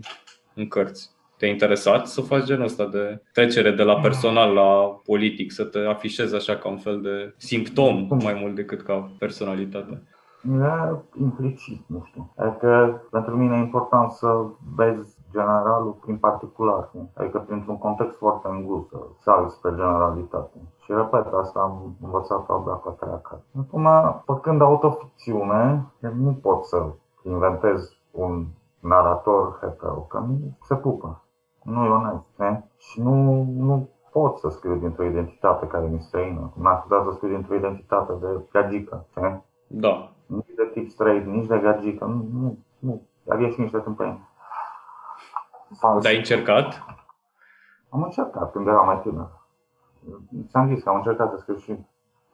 în 0.54 0.68
cărți. 0.68 1.10
Te-a 1.38 1.50
interesat 1.50 2.08
să 2.08 2.22
faci 2.22 2.44
genul 2.44 2.64
ăsta 2.64 2.86
de 2.86 3.22
trecere 3.34 3.72
de 3.72 3.84
la 3.84 4.00
personal 4.00 4.54
la 4.54 5.02
politic, 5.06 5.52
să 5.52 5.64
te 5.64 5.80
afișezi 5.80 6.36
așa 6.36 6.56
ca 6.56 6.70
un 6.70 6.78
fel 6.78 7.02
de 7.02 7.34
simptom 7.38 8.08
mai 8.24 8.38
mult 8.42 8.56
decât 8.56 8.82
ca 8.82 9.12
personalitate? 9.20 10.02
E 10.44 11.22
implicit, 11.22 11.84
nu 11.88 12.04
știu. 12.06 12.34
Adică 12.36 13.02
pentru 13.12 13.38
mine 13.38 13.56
e 13.56 13.60
important 13.60 14.12
să 14.12 14.46
vezi 14.76 15.18
generalul 15.32 15.98
prin 16.02 16.18
particular, 16.18 16.86
știi? 16.88 17.10
adică 17.14 17.38
printr-un 17.38 17.78
context 17.78 18.18
foarte 18.18 18.48
îngust, 18.52 18.90
să 18.90 18.98
sari 19.20 19.52
spre 19.52 19.70
generalitate. 19.76 20.58
Și 20.88 20.94
repet, 20.94 21.34
asta 21.34 21.60
am 21.60 21.96
învățat 22.02 22.50
abia 22.50 22.74
cu 22.74 22.90
a 22.90 22.92
treia 22.92 23.20
carte. 23.20 23.46
Acum, 23.60 23.88
făcând 24.26 24.62
autoficțiune, 24.62 25.86
nu 26.00 26.34
pot 26.42 26.66
să 26.66 26.86
inventez 27.24 27.98
un 28.12 28.46
narator 28.80 29.58
hetero, 29.62 30.00
că 30.00 30.18
nu 30.18 30.58
se 30.62 30.76
pupă. 30.76 31.24
Nu 31.64 31.86
e 31.86 31.90
onest. 31.90 32.26
Ne? 32.36 32.64
Și 32.78 33.02
nu, 33.02 33.44
nu 33.58 33.90
pot 34.12 34.38
să 34.38 34.50
scriu 34.50 34.76
dintr-o 34.76 35.04
identitate 35.04 35.68
care 35.68 35.86
mi 35.86 36.02
străină. 36.02 36.52
M-aș 36.56 36.82
putea 36.82 37.04
să 37.04 37.12
scriu 37.12 37.30
dintr-o 37.30 37.56
identitate 37.56 38.14
de 38.22 38.28
gagică. 38.52 39.06
știi? 39.10 39.44
Da. 39.68 40.12
nici 40.26 40.56
de 40.56 40.70
tip 40.74 40.90
straight, 40.90 41.26
nici 41.26 41.48
de 41.48 41.60
gagică, 41.60 42.06
nu, 42.06 42.28
nu, 42.34 42.58
nu. 42.80 43.02
Ar 43.30 43.40
ieși 43.40 43.62
niște 43.62 43.78
tâmpeni. 43.78 44.30
Fals. 45.80 46.04
Dar 46.04 46.12
ai 46.12 46.18
încercat? 46.18 46.86
Am 47.90 48.04
încercat 48.04 48.52
când 48.52 48.68
eram 48.68 48.86
mai 48.86 49.02
tânăr. 49.02 49.37
Ți-am 50.50 50.68
zis 50.68 50.84
că 50.84 50.90
am 50.90 50.96
încercat 50.96 51.30
să 51.30 51.38
scriu 51.38 51.56
și 51.56 51.86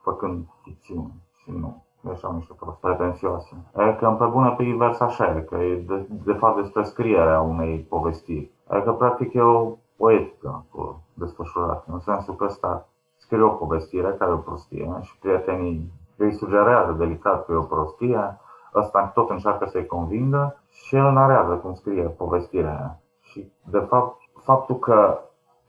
făcând 0.01 0.45
ficțiune 0.63 1.13
și 1.35 1.51
nu. 1.51 1.83
Ieșeau 2.07 2.35
niște 2.35 2.53
prost 2.59 2.77
pretențioase. 2.77 3.55
E 3.75 3.95
că 3.99 4.15
pe 4.19 4.25
bună 4.25 4.51
pe 4.51 4.63
invers 4.63 4.99
așa 4.99 5.35
e, 5.35 5.41
că 5.41 5.55
e 5.55 5.75
de, 5.75 6.07
de 6.09 6.33
fapt 6.33 6.61
despre 6.61 6.83
scrierea 6.83 7.41
unei 7.41 7.79
povestiri. 7.79 8.51
Adică 8.67 8.91
practic 8.91 9.33
e 9.33 9.41
o 9.41 9.75
poetică 9.97 10.65
acolo 10.65 11.01
desfășurată, 11.13 11.83
în 11.91 11.99
sensul 11.99 12.35
că 12.35 12.43
ăsta 12.43 12.87
scrie 13.17 13.41
o 13.41 13.49
povestire 13.49 14.15
care 14.17 14.31
e 14.31 14.33
o 14.33 14.37
prostie 14.37 14.97
și 15.01 15.17
prietenii 15.17 15.91
îi 16.17 16.33
sugerează 16.33 16.91
delicat 16.91 17.45
că 17.45 17.51
e 17.51 17.55
o 17.55 17.61
prostie, 17.61 18.39
ăsta 18.75 19.11
tot 19.13 19.29
încearcă 19.29 19.65
să-i 19.65 19.85
convingă 19.85 20.61
și 20.69 20.95
el 20.95 21.11
narează 21.11 21.53
cum 21.53 21.73
scrie 21.73 22.03
povestirea 22.03 22.69
aia. 22.69 22.99
Și 23.21 23.51
de 23.69 23.79
fapt, 23.79 24.21
faptul 24.43 24.79
că 24.79 25.19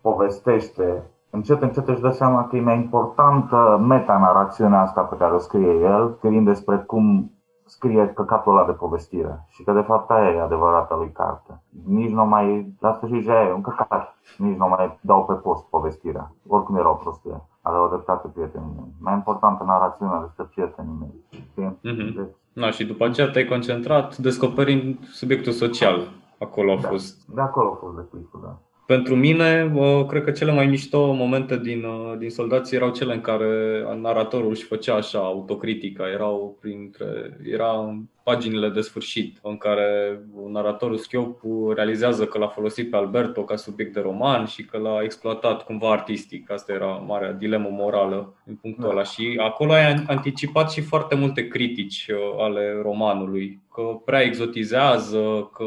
povestește 0.00 1.10
încet, 1.34 1.62
încet 1.62 1.88
își 1.88 2.00
dă 2.00 2.10
seama 2.10 2.46
că 2.48 2.56
e 2.56 2.60
mai 2.60 2.76
importantă 2.76 3.84
metanarațiunea 3.88 4.80
asta 4.80 5.00
pe 5.00 5.16
care 5.16 5.34
o 5.34 5.38
scrie 5.38 5.72
el, 5.72 6.14
scriind 6.16 6.46
despre 6.46 6.76
cum 6.76 7.28
scrie 7.66 8.12
căcatul 8.14 8.56
ăla 8.56 8.66
de 8.66 8.72
povestire. 8.72 9.44
Și 9.48 9.62
că 9.64 9.72
de 9.72 9.80
fapt 9.80 10.10
aia 10.10 10.30
e 10.30 10.40
adevărata 10.40 10.96
lui 10.96 11.10
carte. 11.12 11.62
Nici 11.86 12.10
nu 12.10 12.24
mai, 12.26 12.74
la 12.80 12.92
sfârșit 12.92 13.22
și 13.22 13.30
aia 13.30 13.48
e 13.48 13.52
un 13.52 13.60
căcat. 13.60 14.14
Nici 14.38 14.56
nu 14.58 14.68
mai 14.68 14.98
dau 15.00 15.24
pe 15.24 15.32
post 15.32 15.64
povestirea. 15.64 16.32
Oricum 16.46 16.76
era 16.76 16.90
o 16.90 16.94
prostie. 16.94 17.42
Aveau 17.62 17.88
dreptate 17.88 18.28
prietenii 18.28 18.72
mei. 18.76 18.92
Mai 19.00 19.14
importantă 19.14 19.64
narațiunea 19.66 20.20
despre 20.20 20.44
prietenii 20.54 20.96
mei. 21.00 21.14
Știi? 21.50 21.78
Mhm. 21.82 22.14
Deci, 22.16 22.34
Na, 22.52 22.70
și 22.70 22.86
după 22.86 23.04
aceea 23.04 23.30
te-ai 23.30 23.44
concentrat 23.44 24.16
descoperind 24.16 24.98
subiectul 25.04 25.52
social. 25.52 26.08
Acolo 26.40 26.72
a 26.72 26.78
Da. 26.80 26.88
fost 26.88 27.26
de 27.26 27.40
acolo 27.40 27.68
a 27.72 27.76
fost 27.84 27.96
declicul, 27.96 28.40
da. 28.42 28.56
Pentru 28.86 29.16
mine, 29.16 29.72
uh, 29.74 30.06
cred 30.06 30.24
că 30.24 30.30
cele 30.30 30.52
mai 30.52 30.66
mișto 30.66 31.12
momente 31.12 31.58
din, 31.58 31.84
uh, 31.84 32.18
din 32.18 32.30
soldați 32.30 32.74
erau 32.74 32.90
cele 32.90 33.14
în 33.14 33.20
care 33.20 33.82
naratorul 34.00 34.50
își 34.50 34.64
făcea 34.64 34.94
așa 34.94 35.18
autocritica. 35.18 36.08
Erau 36.08 36.58
printre, 36.60 37.38
era 37.44 37.78
în 37.78 38.04
paginile 38.24 38.68
de 38.68 38.80
sfârșit, 38.80 39.38
în 39.42 39.56
care 39.56 40.20
naratorul 40.48 40.96
Schiopu 40.96 41.72
realizează 41.74 42.26
că 42.26 42.38
l-a 42.38 42.46
folosit 42.46 42.90
pe 42.90 42.96
Alberto 42.96 43.44
ca 43.44 43.56
subiect 43.56 43.92
de 43.94 44.00
roman 44.00 44.44
și 44.44 44.64
că 44.64 44.78
l-a 44.78 45.02
exploatat 45.02 45.64
cumva 45.64 45.90
artistic. 45.90 46.50
Asta 46.50 46.72
era 46.72 46.86
marea 46.86 47.32
dilemă 47.32 47.68
morală 47.70 48.34
din 48.44 48.54
punctul 48.54 48.84
Da. 48.84 48.90
ăla. 48.90 49.02
Și 49.02 49.40
acolo 49.42 49.72
ai 49.72 50.04
anticipat 50.06 50.70
și 50.70 50.80
foarte 50.80 51.14
multe 51.14 51.48
critici 51.48 52.06
uh, 52.10 52.42
ale 52.44 52.80
romanului, 52.82 53.60
că 53.72 53.82
prea 54.04 54.20
exotizează, 54.20 55.50
că 55.52 55.64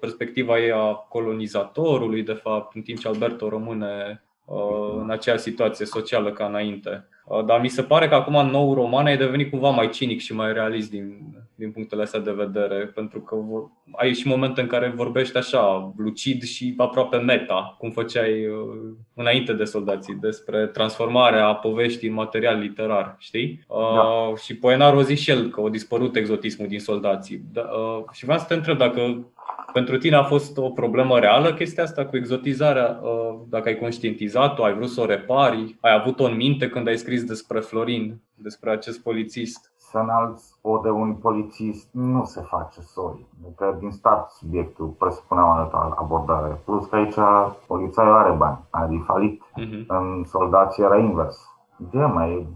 perspectiva 0.00 0.58
e 0.58 0.72
a 0.72 0.92
colonizatorului, 0.94 2.22
de 2.22 2.32
fapt, 2.32 2.74
în 2.74 2.82
timp 2.82 2.98
ce 2.98 3.08
Alberto 3.08 3.48
rămâne 3.48 4.24
uh, 4.44 4.98
în 5.00 5.10
aceeași 5.10 5.42
situație 5.42 5.86
socială 5.86 6.32
ca 6.32 6.46
înainte. 6.46 7.08
Uh, 7.26 7.44
Dar 7.44 7.60
mi 7.60 7.68
se 7.68 7.82
pare 7.82 8.08
că 8.08 8.14
acum 8.14 8.36
în 8.36 8.46
nou 8.50 8.74
roman 8.74 9.06
ai 9.06 9.16
devenit 9.16 9.50
cumva 9.50 9.70
mai 9.70 9.88
cinic 9.88 10.20
și 10.20 10.34
mai 10.34 10.52
realist 10.52 10.90
din, 10.90 11.18
din 11.58 11.70
punctele 11.70 12.02
astea 12.02 12.20
de 12.20 12.30
vedere, 12.32 12.92
pentru 12.94 13.20
că 13.20 13.34
vor- 13.34 13.70
ai 13.92 14.14
și 14.14 14.26
momente 14.28 14.60
în 14.60 14.66
care 14.66 14.92
vorbești 14.96 15.36
așa, 15.36 15.92
lucid 15.96 16.42
și 16.42 16.74
aproape 16.76 17.16
meta, 17.16 17.76
cum 17.78 17.90
făceai 17.90 18.46
uh, 18.46 18.92
înainte 19.14 19.52
de 19.52 19.64
soldații, 19.64 20.14
despre 20.14 20.66
transformarea 20.66 21.54
poveștii 21.54 22.08
în 22.08 22.14
material 22.14 22.58
literar, 22.58 23.16
știi? 23.18 23.64
Uh, 23.68 23.76
Da. 23.94 24.32
Și 24.42 24.56
Poenar 24.56 24.94
a 24.94 25.02
zis 25.02 25.20
și 25.20 25.30
el 25.30 25.48
că 25.48 25.60
a 25.66 25.68
dispărut 25.68 26.16
exotismul 26.16 26.68
din 26.68 26.80
soldații. 26.80 27.42
Da, 27.52 27.60
uh, 27.60 28.04
și 28.12 28.24
vreau 28.24 28.38
să 28.38 28.44
te 28.48 28.54
întreb 28.54 28.78
dacă 28.78 29.26
pentru 29.72 29.98
tine 29.98 30.16
a 30.16 30.22
fost 30.22 30.58
o 30.58 30.70
problemă 30.70 31.18
reală 31.18 31.54
chestia 31.54 31.82
asta 31.82 32.06
cu 32.06 32.16
exotizarea, 32.16 33.00
uh, 33.02 33.34
dacă 33.48 33.68
ai 33.68 33.78
conștientizat-o, 33.78 34.64
ai 34.64 34.74
vrut 34.74 34.88
să 34.88 35.00
o 35.00 35.06
repari, 35.06 35.76
ai 35.80 35.92
avut-o 35.94 36.24
în 36.24 36.36
minte 36.36 36.68
când 36.68 36.88
ai 36.88 36.96
scris 36.96 37.24
despre 37.24 37.60
Florin, 37.60 38.20
despre 38.34 38.70
acest 38.70 39.02
polițist. 39.02 39.72
Să 39.90 39.98
înalți 39.98 40.58
o 40.62 40.78
de 40.78 40.90
un 40.90 41.14
polițist 41.14 41.88
nu 41.92 42.24
se 42.24 42.40
face 42.40 42.80
soi. 42.80 43.26
Adică 43.44 43.76
din 43.78 43.90
start 43.90 44.30
subiectul 44.30 44.86
presupune 44.86 45.40
o 45.40 45.48
altă 45.48 45.94
abordare. 45.96 46.60
Plus 46.64 46.86
că 46.86 46.96
aici 46.96 47.18
polițaiul 47.66 48.14
are 48.14 48.32
bani, 48.32 48.58
are 48.70 49.02
falit. 49.06 49.42
Mhm. 49.56 49.84
În 49.88 50.24
soldați 50.24 50.80
era 50.80 50.96
invers. 50.96 51.50
De 51.76 52.04
mai 52.04 52.48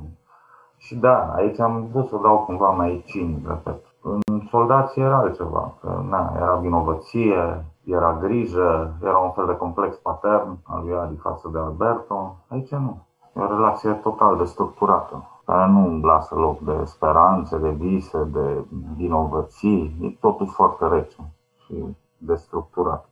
și 0.77 0.97
da, 0.97 1.33
aici 1.35 1.61
am 1.61 1.89
vrut 1.93 2.09
să 2.09 2.15
o 2.15 2.19
dau 2.19 2.39
cumva 2.39 2.71
mai 2.71 3.03
cinic, 3.07 3.49
repet. 3.49 3.85
În 4.03 4.41
soldați 4.49 5.01
era 5.01 5.17
altceva, 5.17 5.73
că 5.81 6.03
na, 6.09 6.33
era 6.37 6.55
vinovăție, 6.55 7.65
era 7.85 8.17
grijă, 8.21 8.95
era 9.03 9.19
un 9.19 9.31
fel 9.31 9.47
de 9.47 9.57
complex 9.57 9.97
patern 9.97 10.59
al 10.63 10.83
lui 10.85 10.99
Adi 10.99 11.17
față 11.17 11.49
de 11.53 11.59
Alberto. 11.59 12.37
Aici 12.49 12.71
nu. 12.71 13.03
E 13.37 13.41
o 13.41 13.47
relație 13.47 13.93
total 13.93 14.37
destructurată, 14.37 15.29
care 15.51 15.71
nu 15.71 16.01
lasă 16.01 16.35
loc 16.35 16.61
de 16.61 16.85
speranțe, 16.85 17.59
de 17.59 17.71
vise, 17.71 18.25
de 18.25 18.65
vinovății. 18.97 19.97
E 20.01 20.09
totul 20.21 20.47
foarte 20.47 20.87
rece 20.87 21.17
și 21.65 21.97
destructurat. 22.19 23.09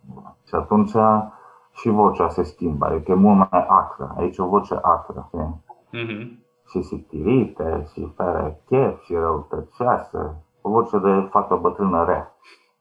Și 0.47 0.55
atunci 0.55 0.95
și 1.73 1.89
vocea 1.89 2.29
se 2.29 2.43
schimbă, 2.43 2.87
adică 2.87 3.11
e 3.11 3.15
mult 3.15 3.37
mai 3.51 3.67
acră. 3.69 4.15
Aici 4.17 4.37
e 4.37 4.43
o 4.43 4.47
voce 4.47 4.79
acră. 4.83 5.25
știi? 5.27 5.65
Mhm. 5.91 6.45
și 6.71 6.83
sictirite, 6.83 7.87
și 7.93 8.13
fără 8.17 8.57
chef, 8.67 9.03
și 9.03 9.15
răutăcioasă, 9.15 10.35
o 10.61 10.71
voce 10.71 10.99
de 10.99 11.29
fată 11.31 11.55
bătrână 11.55 12.05
rea. 12.05 12.35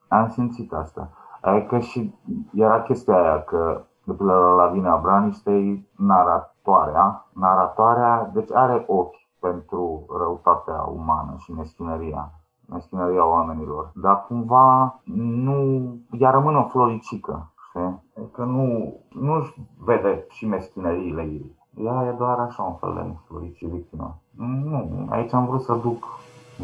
Am 0.08 0.28
simțit 0.28 0.74
asta. 0.74 1.10
Adică 1.42 1.80
și 1.80 2.16
era 2.54 2.82
chestia 2.82 3.22
aia 3.22 3.44
că, 3.44 3.82
de 4.04 4.14
pildă 4.14 4.34
la 4.34 4.54
Lavinia 4.54 5.00
Braniște, 5.02 5.52
e 5.52 5.82
naratoarea. 5.96 7.28
Naratoarea, 7.34 8.30
deci 8.34 8.52
are 8.54 8.84
ochi 8.88 9.26
pentru 9.48 10.06
răutatea 10.18 10.82
umană 10.82 11.36
și 11.38 11.52
meschinăria 11.52 12.32
meschinăria 12.68 13.26
oamenilor, 13.26 13.92
dar 13.96 14.26
cumva 14.28 15.00
nu, 15.46 15.90
ea 16.12 16.30
rămâne 16.30 16.58
o 16.58 16.64
floricică, 16.64 17.54
știi? 17.70 18.04
Adică 18.18 18.44
nu, 18.44 18.94
nu 19.10 19.48
vede 19.78 20.26
și 20.30 20.48
meschinăriile 20.48 21.22
ei. 21.22 21.56
Ea 21.76 22.06
e 22.08 22.18
doar 22.18 22.40
așa 22.40 22.64
un 22.64 22.76
fel 22.76 22.94
de 22.94 23.16
florici 23.28 23.66
victimă. 23.66 24.20
Nu, 24.36 25.08
aici 25.10 25.34
am 25.34 25.46
vrut 25.46 25.62
să 25.62 25.74
duc 25.74 26.06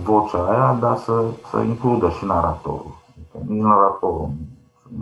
vocea 0.03 0.49
aia, 0.49 0.73
dar 0.79 0.95
să, 0.95 1.23
să 1.49 1.59
includă 1.59 2.09
și 2.09 2.25
naratorul. 2.25 2.91
Adică 3.17 3.51
nici 3.53 3.61
naratorul 3.61 4.29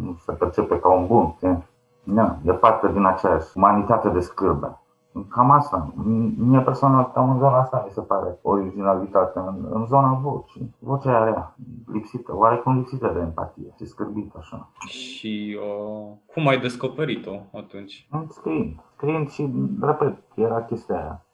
nu 0.03 0.15
se 0.25 0.31
percepe 0.31 0.79
ca 0.79 0.89
un 0.89 1.07
bun, 1.07 1.33
știi? 1.35 1.63
Da, 2.03 2.35
e 2.43 2.51
parte 2.51 2.91
din 2.91 3.05
aceeași 3.05 3.47
umanitate 3.55 4.09
de 4.09 4.19
scârbă. 4.19 4.80
Cam 5.29 5.51
asta. 5.51 5.93
Mie 6.37 6.59
personal, 6.59 7.11
cam 7.13 7.29
în 7.29 7.37
zona 7.37 7.57
asta 7.57 7.83
mi 7.85 7.91
se 7.91 8.01
pare 8.01 8.39
originalitate, 8.41 9.39
în, 9.39 9.67
în 9.69 9.85
zona 9.85 10.13
vocii. 10.13 10.75
Vocea 10.79 11.09
aia 11.09 11.23
rea, 11.23 11.55
lipsită, 11.93 12.35
oarecum 12.35 12.77
lipsită 12.77 13.11
de 13.13 13.19
empatie, 13.19 13.73
și 13.77 13.85
scârbită 13.85 14.37
așa. 14.39 14.69
Și 14.87 15.57
uh, 15.59 16.17
cum 16.33 16.47
ai 16.47 16.59
descoperit-o 16.59 17.57
atunci? 17.57 18.07
Scriind, 18.27 18.83
scriind 18.95 19.29
și, 19.29 19.51
repet, 19.81 20.17
era 20.35 20.63
chestia 20.63 20.95
aia. 20.95 21.25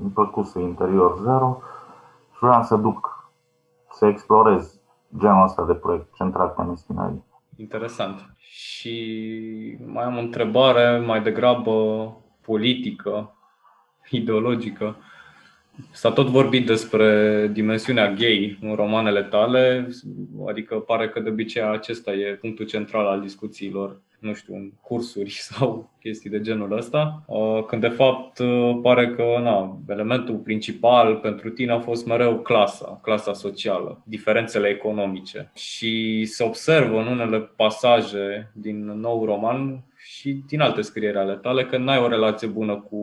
îmi 0.00 0.10
plăcuse 0.14 0.60
interior 0.60 1.18
zero 1.22 1.58
și 2.32 2.38
vreau 2.40 2.62
să 2.62 2.76
duc, 2.76 3.30
să 3.90 4.06
explorez 4.06 4.80
genul 5.18 5.42
ăsta 5.42 5.64
de 5.64 5.74
proiect 5.74 6.14
centrat 6.14 6.54
pe 6.54 6.62
meschinării. 6.62 7.24
Interesant. 7.56 8.34
Și 8.36 9.78
mai 9.86 10.04
am 10.04 10.16
o 10.16 10.20
întrebare 10.20 10.98
mai 11.06 11.22
degrabă 11.22 11.72
politică, 12.48 13.36
ideologică. 14.10 14.96
S-a 15.90 16.10
tot 16.10 16.26
vorbit 16.26 16.66
despre 16.66 17.48
dimensiunea 17.52 18.12
gay 18.12 18.58
în 18.60 18.74
romanele 18.74 19.22
tale, 19.22 19.88
adică 20.48 20.74
pare 20.74 21.08
că 21.08 21.20
de 21.20 21.28
obicei 21.28 21.62
acesta 21.62 22.12
e 22.12 22.38
punctul 22.40 22.66
central 22.66 23.06
al 23.06 23.20
discuțiilor 23.20 24.00
nu 24.18 24.34
știu, 24.34 24.54
în 24.54 24.70
cursuri 24.80 25.30
sau 25.50 25.90
chestii 26.00 26.30
de 26.30 26.40
genul 26.40 26.76
ăsta, 26.76 27.22
uh, 27.26 27.64
când 27.66 27.80
de 27.80 27.88
fapt 27.88 28.38
uh, 28.38 28.78
pare 28.82 29.10
că 29.10 29.24
na, 29.42 29.78
elementul 29.88 30.34
principal 30.34 31.16
pentru 31.16 31.50
tine 31.50 31.72
a 31.72 31.80
fost 31.80 32.06
mereu 32.06 32.38
clasa, 32.38 33.00
clasa 33.02 33.32
socială, 33.32 34.02
diferențele 34.04 34.68
economice. 34.68 35.50
Și 35.54 36.24
se 36.24 36.44
observă 36.44 37.00
în 37.00 37.06
unele 37.06 37.38
pasaje 37.40 38.50
din 38.54 38.84
nou 38.84 39.24
roman 39.24 39.82
și 40.00 40.42
din 40.46 40.60
alte 40.60 40.80
scrieri 40.80 41.18
ale 41.18 41.34
tale 41.34 41.64
că 41.64 41.76
n-ai 41.76 41.98
o 41.98 42.08
relație 42.08 42.48
bună 42.48 42.74
cu, 42.74 42.98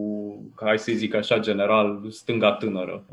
hai 0.56 0.80
să 0.80 0.92
zic 0.96 1.16
așa 1.16 1.40
general, 1.40 2.02
stânga 2.10 2.52
tânără, 2.52 3.04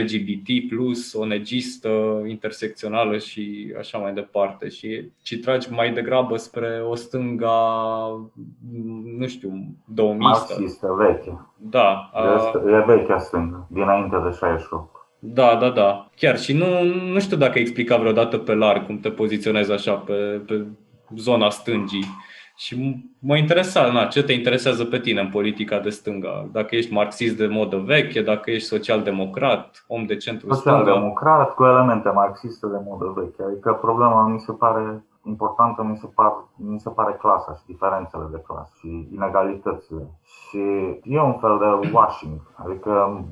LGBT+, 0.00 0.72
onegistă, 1.12 2.22
intersecțională 2.26 3.18
și 3.18 3.74
așa 3.78 3.98
mai 3.98 4.12
departe. 4.12 4.68
Și 4.68 5.10
ci 5.22 5.40
tragi 5.40 5.72
mai 5.72 5.92
degrabă 5.92 6.36
spre 6.36 6.82
o 6.88 6.94
stânga, 6.94 7.50
nu 9.18 9.26
știu, 9.26 9.52
2000 9.84 10.18
Marxistă, 10.18 10.94
veche. 10.98 11.40
Da. 11.56 12.10
Este, 12.36 12.58
e 12.70 12.94
vechea 12.94 13.18
stângă, 13.18 13.66
dinainte 13.70 14.16
de 14.24 14.30
68. 14.30 14.90
Da, 15.18 15.56
da, 15.56 15.70
da. 15.70 16.08
Chiar 16.16 16.38
și 16.38 16.52
nu, 16.52 16.82
nu 17.12 17.20
știu 17.20 17.36
dacă 17.36 17.52
ai 17.54 17.60
explicat 17.60 17.98
vreodată 17.98 18.38
pe 18.38 18.54
larg 18.54 18.86
cum 18.86 18.98
te 18.98 19.10
poziționezi 19.10 19.72
așa 19.72 19.94
pe, 19.94 20.42
pe 20.46 20.66
zona 21.16 21.50
stângii. 21.50 22.04
Și 22.56 23.04
mă 23.18 23.36
interesa, 23.36 23.92
na, 23.92 24.04
ce 24.04 24.24
te 24.24 24.32
interesează 24.32 24.84
pe 24.84 24.98
tine 24.98 25.20
în 25.20 25.28
politica 25.28 25.78
de 25.78 25.90
stânga? 25.90 26.48
Dacă 26.52 26.76
ești 26.76 26.92
marxist 26.92 27.36
de 27.36 27.46
modă 27.46 27.76
veche, 27.76 28.22
dacă 28.22 28.50
ești 28.50 28.68
social-democrat, 28.68 29.84
om 29.86 30.04
de 30.04 30.16
centru 30.16 30.52
stânga? 30.52 30.78
Social-democrat 30.78 31.54
cu 31.54 31.64
elemente 31.64 32.08
marxiste 32.08 32.66
de 32.66 32.80
modă 32.84 33.12
veche. 33.16 33.42
Adică 33.42 33.78
problema 33.80 34.26
mi 34.26 34.40
se 34.40 34.52
pare 34.52 35.04
importantă, 35.24 35.82
mi 35.82 35.96
se, 35.96 36.06
par, 36.14 36.32
mi 36.56 36.80
se 36.80 36.90
pare 36.90 37.12
clasa 37.12 37.54
și 37.54 37.62
diferențele 37.66 38.24
de 38.30 38.42
clasă 38.46 38.72
și 38.78 39.08
inegalitățile. 39.12 40.02
Și 40.24 40.60
e 41.04 41.20
un 41.20 41.38
fel 41.38 41.58
de 41.58 41.88
washing, 41.92 42.40
adică 42.54 43.24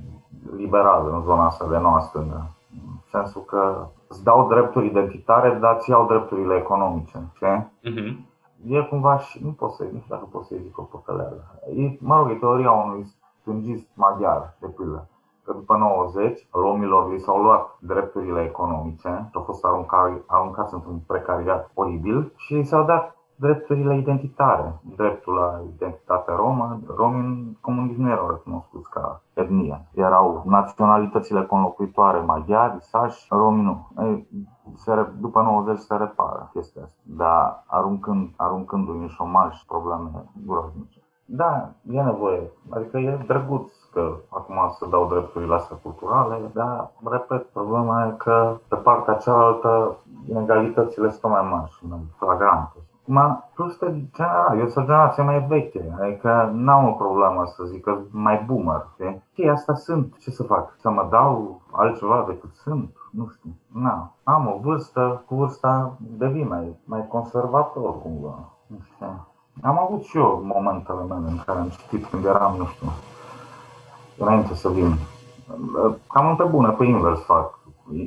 liberal 0.57 1.11
în 1.13 1.23
zona 1.23 1.47
asta 1.47 1.67
de 1.71 1.79
noua 1.79 2.01
stângă. 2.01 2.55
În 2.73 2.97
sensul 3.11 3.45
că 3.45 3.87
îți 4.09 4.25
dau 4.25 4.49
drepturi 4.49 4.87
identitare, 4.87 5.59
dar 5.61 5.77
îți 5.79 5.91
iau 5.91 6.07
drepturile 6.07 6.57
economice. 6.57 7.19
Știi? 7.35 7.67
Uh-huh 7.85 8.29
e 8.67 8.83
cumva 8.83 9.19
și, 9.19 9.45
nu 9.45 9.51
pot 9.51 9.73
să 9.73 9.83
nu 9.83 9.99
știu 9.99 10.15
dacă 10.15 10.29
pot 10.31 10.45
să 10.45 10.55
zic 10.63 10.79
o 10.79 10.83
păcăleală. 10.83 11.45
E, 11.77 11.97
mă 12.01 12.17
rog, 12.17 12.31
e 12.31 12.35
teoria 12.35 12.71
unui 12.71 13.07
stângist 13.41 13.87
maghiar, 13.95 14.57
de 14.61 14.67
pildă. 14.67 15.09
Că 15.45 15.53
după 15.53 15.77
90, 15.77 16.49
romilor 16.51 17.13
li 17.13 17.21
s-au 17.21 17.43
luat 17.43 17.77
drepturile 17.79 18.43
economice 18.43 19.27
și 19.29 19.37
au 19.37 19.43
fost 19.43 19.65
aruncați, 19.65 20.23
aruncați 20.27 20.75
într-un 20.75 20.99
precariat 21.07 21.71
oribil 21.75 22.33
și 22.37 22.55
li 22.55 22.65
s-au 22.65 22.85
dat 22.85 23.17
drepturile 23.41 23.97
identitare, 23.97 24.81
dreptul 24.97 25.35
la 25.35 25.61
identitate 25.75 26.33
romă. 26.37 26.81
Romii 26.97 27.21
în 27.21 27.57
comunism 27.61 28.03
nu 28.03 28.11
erau 28.11 28.31
recunoscuți 28.31 28.91
ca 28.91 29.23
etnie. 29.35 29.87
Erau 29.95 30.43
naționalitățile 30.47 31.43
conlocuitoare 31.45 32.19
maghiari, 32.19 32.77
sași, 32.81 33.27
romii 33.29 33.63
nu. 33.63 33.89
Se, 34.75 35.07
după 35.21 35.43
90 35.43 35.79
se 35.79 35.97
repară 35.97 36.51
chestia 36.53 36.83
asta, 36.83 37.01
dar 37.05 37.65
aruncând, 37.67 38.31
aruncându-i 38.37 38.99
în 38.99 39.09
șomaj 39.09 39.63
probleme 39.67 40.25
groaznice. 40.47 41.01
Da, 41.25 41.71
e 41.91 42.03
nevoie. 42.03 42.51
Adică 42.71 42.99
e 42.99 43.25
drăguț 43.27 43.71
că 43.93 44.13
acum 44.29 44.57
să 44.79 44.87
dau 44.91 45.07
drepturile 45.07 45.55
astea 45.55 45.77
culturale, 45.83 46.51
dar, 46.53 46.91
repet, 47.05 47.47
problema 47.47 48.07
e 48.07 48.15
că 48.19 48.57
pe 48.69 48.77
partea 48.77 49.15
cealaltă 49.15 49.97
inegalitățile 50.29 51.11
sunt 51.11 51.33
mai 51.33 51.49
mari 51.51 51.71
și 51.71 51.87
mai 51.89 51.99
flagrante. 52.19 52.79
Ma, 53.13 53.49
plus 53.55 53.77
că, 53.77 53.93
general, 54.15 54.59
eu 54.59 54.69
sunt 54.69 54.85
o 54.85 54.89
generație 54.89 55.23
mai 55.23 55.47
veche, 55.49 55.97
adică 56.01 56.51
n-am 56.55 56.89
o 56.89 56.93
problemă 56.93 57.43
să 57.47 57.65
zic 57.65 57.83
că 57.83 57.99
mai 58.11 58.45
boomer, 58.47 58.87
știi? 58.93 59.23
Și 59.35 59.49
asta 59.49 59.75
sunt, 59.75 60.17
ce 60.19 60.31
să 60.31 60.43
fac? 60.43 60.75
Să 60.79 60.91
mă 60.91 61.07
dau 61.11 61.61
altceva 61.71 62.25
decât 62.29 62.55
sunt? 62.55 62.97
Nu 63.11 63.29
știu, 63.29 63.51
na. 63.73 64.13
Am 64.23 64.47
o 64.47 64.59
vârstă, 64.63 65.23
cu 65.27 65.35
vârsta 65.35 65.97
devin 65.99 66.49
mai, 66.49 66.77
mai 66.85 67.07
conservator 67.09 68.03
cumva, 68.03 68.39
nu 68.67 68.77
știu. 68.83 69.27
Am 69.63 69.79
avut 69.79 70.03
și 70.03 70.17
eu 70.17 70.43
momentele 70.45 71.03
mele 71.03 71.29
în 71.29 71.39
care 71.47 71.59
am 71.59 71.69
citit 71.69 72.07
când 72.07 72.25
eram, 72.25 72.55
nu 72.57 72.65
știu, 72.65 72.89
înainte 74.19 74.55
să 74.55 74.69
vin. 74.69 74.95
Cam 76.09 76.37
pe 76.37 76.45
bune, 76.45 76.69
pe 76.69 76.85
invers 76.85 77.25
fac. 77.25 77.59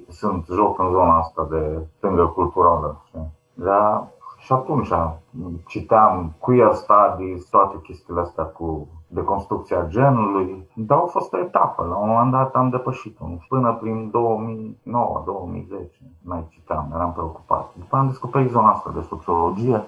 Sunt 0.10 0.46
joc 0.52 0.80
în 0.80 0.90
zona 0.92 1.18
asta 1.18 1.48
de 1.50 1.88
stângă 1.98 2.26
culturală, 2.26 3.02
știi? 3.08 3.32
Dar 3.54 4.08
și 4.44 4.54
atunci 4.54 4.90
citeam 5.68 6.36
queer 6.40 6.74
studies, 6.74 7.46
toate 7.46 7.80
chestiile 7.84 8.20
astea 8.20 8.44
cu 8.44 8.88
deconstrucția 9.08 9.86
genului, 9.88 10.68
dar 10.76 10.98
au 10.98 11.06
fost 11.06 11.34
o 11.34 11.40
etapă. 11.40 11.84
La 11.84 11.96
un 11.96 12.10
moment 12.10 12.32
dat 12.32 12.56
am 12.56 12.70
depășit-o. 12.70 13.26
Până 13.48 13.74
prin 13.82 14.12
2009-2010 14.12 14.14
mai 16.24 16.48
citeam, 16.50 16.92
eram 16.94 17.14
preocupat. 17.14 17.76
După 17.76 17.96
am 17.96 18.08
descoperit 18.08 18.50
zona 18.50 18.70
asta 18.70 18.92
de 18.96 19.02
sociologie 19.02 19.84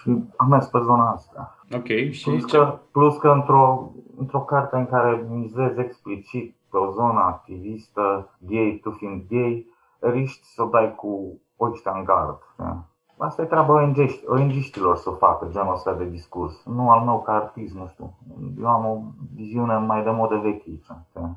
și 0.00 0.24
am 0.36 0.48
mers 0.48 0.66
pe 0.66 0.78
zona 0.78 1.10
asta. 1.10 1.56
Ok, 1.74 2.10
și 2.10 2.30
plus 2.30 2.44
că, 2.44 2.78
plus 2.92 3.16
că 3.16 3.28
într-o, 3.28 3.90
într-o 4.16 4.40
carte 4.40 4.76
în 4.76 4.86
care 4.86 5.26
mizezi 5.28 5.80
explicit 5.80 6.56
pe 6.70 6.76
o 6.76 6.90
zonă 6.90 7.20
activistă, 7.20 8.30
gay, 8.38 8.80
tu 8.82 8.90
fiind 8.90 9.22
gay, 9.28 9.66
riști 9.98 10.46
să 10.46 10.62
o 10.62 10.66
dai 10.66 10.94
cu 10.94 11.40
ăștia 11.60 11.92
în 11.96 12.04
gard. 12.04 12.38
Asta 13.22 13.42
e 13.42 13.44
treaba 13.44 13.92
ONG-știlor 14.26 14.96
să 14.96 15.10
facă 15.10 15.48
genul 15.50 15.72
ăsta 15.72 15.92
de 15.92 16.04
discurs. 16.04 16.64
Nu 16.64 16.90
al 16.90 17.04
meu 17.04 17.20
ca 17.20 17.32
artist, 17.32 17.74
nu 17.74 17.88
știu. 17.92 18.14
Eu 18.60 18.66
am 18.66 18.86
o 18.86 18.98
viziune 19.34 19.76
mai 19.76 20.02
de 20.02 20.10
modă 20.10 20.36
veche 20.36 20.62
aici. 20.66 20.86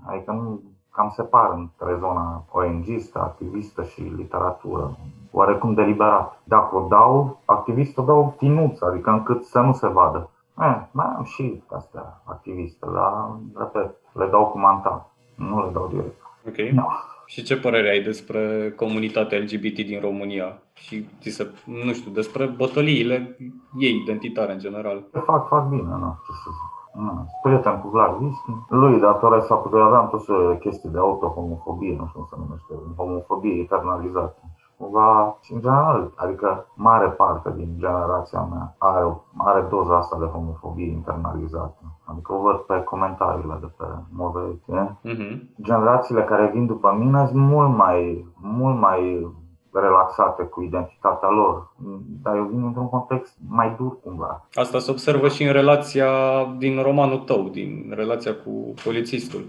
Adică 0.06 0.32
nu 0.32 0.62
cam 0.92 1.10
separ 1.10 1.52
între 1.52 1.98
zona 2.00 2.44
ONG-istă, 2.52 3.20
activistă 3.20 3.84
și 3.84 4.02
literatură. 4.02 4.98
Oarecum 5.32 5.74
deliberat. 5.74 6.42
Dacă 6.44 6.76
o 6.76 6.88
dau, 6.88 7.40
activistă 7.46 8.02
o 8.02 8.04
dau 8.04 8.34
tinuț, 8.38 8.82
adică 8.82 9.10
încât 9.10 9.44
să 9.44 9.60
nu 9.60 9.74
se 9.74 9.88
vadă. 9.88 10.30
Eh, 10.60 10.82
mai 10.92 11.14
am 11.18 11.24
și 11.24 11.64
astea 11.72 12.22
activiste, 12.24 12.86
dar, 12.94 13.28
repet, 13.56 13.96
le 14.12 14.28
dau 14.28 14.46
cu 14.46 14.60
manta. 14.60 15.10
Nu 15.36 15.66
le 15.66 15.72
dau 15.72 15.88
direct. 15.88 16.22
Ok. 16.48 16.58
No. 16.58 16.86
Și 17.26 17.44
ce 17.44 17.58
părere 17.58 17.90
ai 17.90 18.02
despre 18.02 18.72
comunitatea 18.76 19.40
LGBT 19.40 19.76
din 19.76 20.00
România? 20.02 20.62
Și, 20.74 21.06
ți 21.22 21.30
se, 21.30 21.52
nu 21.86 21.94
știu, 21.94 22.12
despre 22.12 22.46
bătăliile 22.46 23.38
ei 23.78 24.02
identitare 24.04 24.52
în 24.54 24.60
general? 24.60 25.04
Fac, 25.12 25.48
fac 25.48 25.68
bine, 25.68 25.82
nu, 25.82 26.20
ce 26.26 26.32
să 26.44 26.50
zic. 26.58 26.74
Nu, 27.04 27.28
prieten 27.42 27.80
cu 27.82 27.88
Vlad 27.88 28.16
Vischi. 28.18 28.52
Lui 28.70 29.00
datoresc 29.00 29.48
faptul 29.48 29.72
că 29.72 29.78
aveam 29.78 30.10
tot 30.10 30.26
de 30.26 30.58
chestii 30.60 30.90
de 30.90 30.98
autohomofobie, 30.98 31.96
nu 32.00 32.08
știu 32.08 32.20
cum 32.20 32.28
se 32.30 32.36
numește, 32.38 32.74
homofobie 32.96 33.62
eternalizată 33.62 34.38
cumva, 34.78 35.38
și 35.42 35.54
în 35.54 35.60
general, 35.60 36.12
adică 36.16 36.68
mare 36.76 37.08
parte 37.08 37.54
din 37.56 37.76
generația 37.78 38.48
mea 38.52 38.76
are, 38.78 39.18
are 39.38 39.66
doza 39.70 39.98
asta 39.98 40.18
de 40.20 40.26
homofobie 40.26 40.92
internalizată. 40.92 41.82
Adică 42.04 42.34
o 42.34 42.42
văd 42.42 42.56
pe 42.56 42.82
comentariile 42.84 43.58
de 43.62 43.70
pe 43.78 43.86
Movei. 44.10 44.62
Uh-huh. 44.70 45.38
Generațiile 45.62 46.24
care 46.24 46.52
vin 46.54 46.66
după 46.66 46.96
mine 47.00 47.28
sunt 47.28 47.42
mult 47.42 47.76
mai, 47.78 48.26
mult 48.42 48.80
mai 48.80 49.28
relaxate 49.74 50.44
cu 50.44 50.62
identitatea 50.62 51.30
lor, 51.30 51.72
dar 52.24 52.36
eu 52.36 52.44
vin 52.44 52.64
într-un 52.64 52.90
context 52.90 53.38
mai 53.50 53.76
dur 53.78 54.00
cumva. 54.04 54.48
Asta 54.54 54.80
se 54.80 54.92
observă 54.92 55.28
și 55.28 55.44
în 55.44 55.52
relația 55.52 56.10
din 56.58 56.82
romanul 56.82 57.18
tău, 57.18 57.48
din 57.52 57.94
relația 57.96 58.32
cu 58.36 58.74
polițistul 58.84 59.42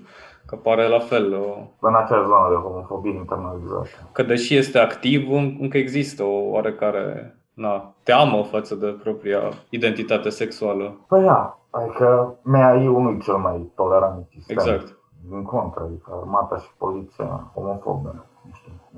că 0.47 0.57
pare 0.57 0.89
la 0.89 0.99
fel. 0.99 1.35
O... 1.35 1.57
În 1.81 1.95
acea 1.95 2.23
zonă 2.23 2.47
de 2.49 2.55
homofobie 2.55 3.15
internalizată. 3.15 3.89
Că 4.13 4.23
deși 4.23 4.57
este 4.57 4.79
activ, 4.79 5.33
încă 5.61 5.77
există 5.77 6.23
o 6.23 6.51
oarecare 6.51 7.37
na, 7.55 7.95
teamă 8.03 8.43
față 8.43 8.75
de 8.75 8.99
propria 9.03 9.41
identitate 9.69 10.29
sexuală. 10.29 10.97
Păi 11.09 11.23
da, 11.23 11.59
adică 11.71 12.39
MAI 12.43 12.85
nu 12.85 13.19
cel 13.23 13.37
mai 13.37 13.71
tolerant 13.75 14.27
sistem. 14.31 14.57
Exact. 14.59 14.99
Din 15.29 15.43
contră, 15.43 15.83
adică 15.85 16.11
armata 16.21 16.57
și 16.57 16.69
poliția 16.79 17.51
homofobă. 17.55 18.27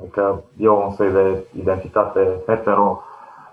Adică 0.00 0.42
e 0.56 0.68
un 0.68 0.90
soi 0.90 1.11
de 1.11 1.46
identitate 1.52 2.42
hetero 2.46 3.00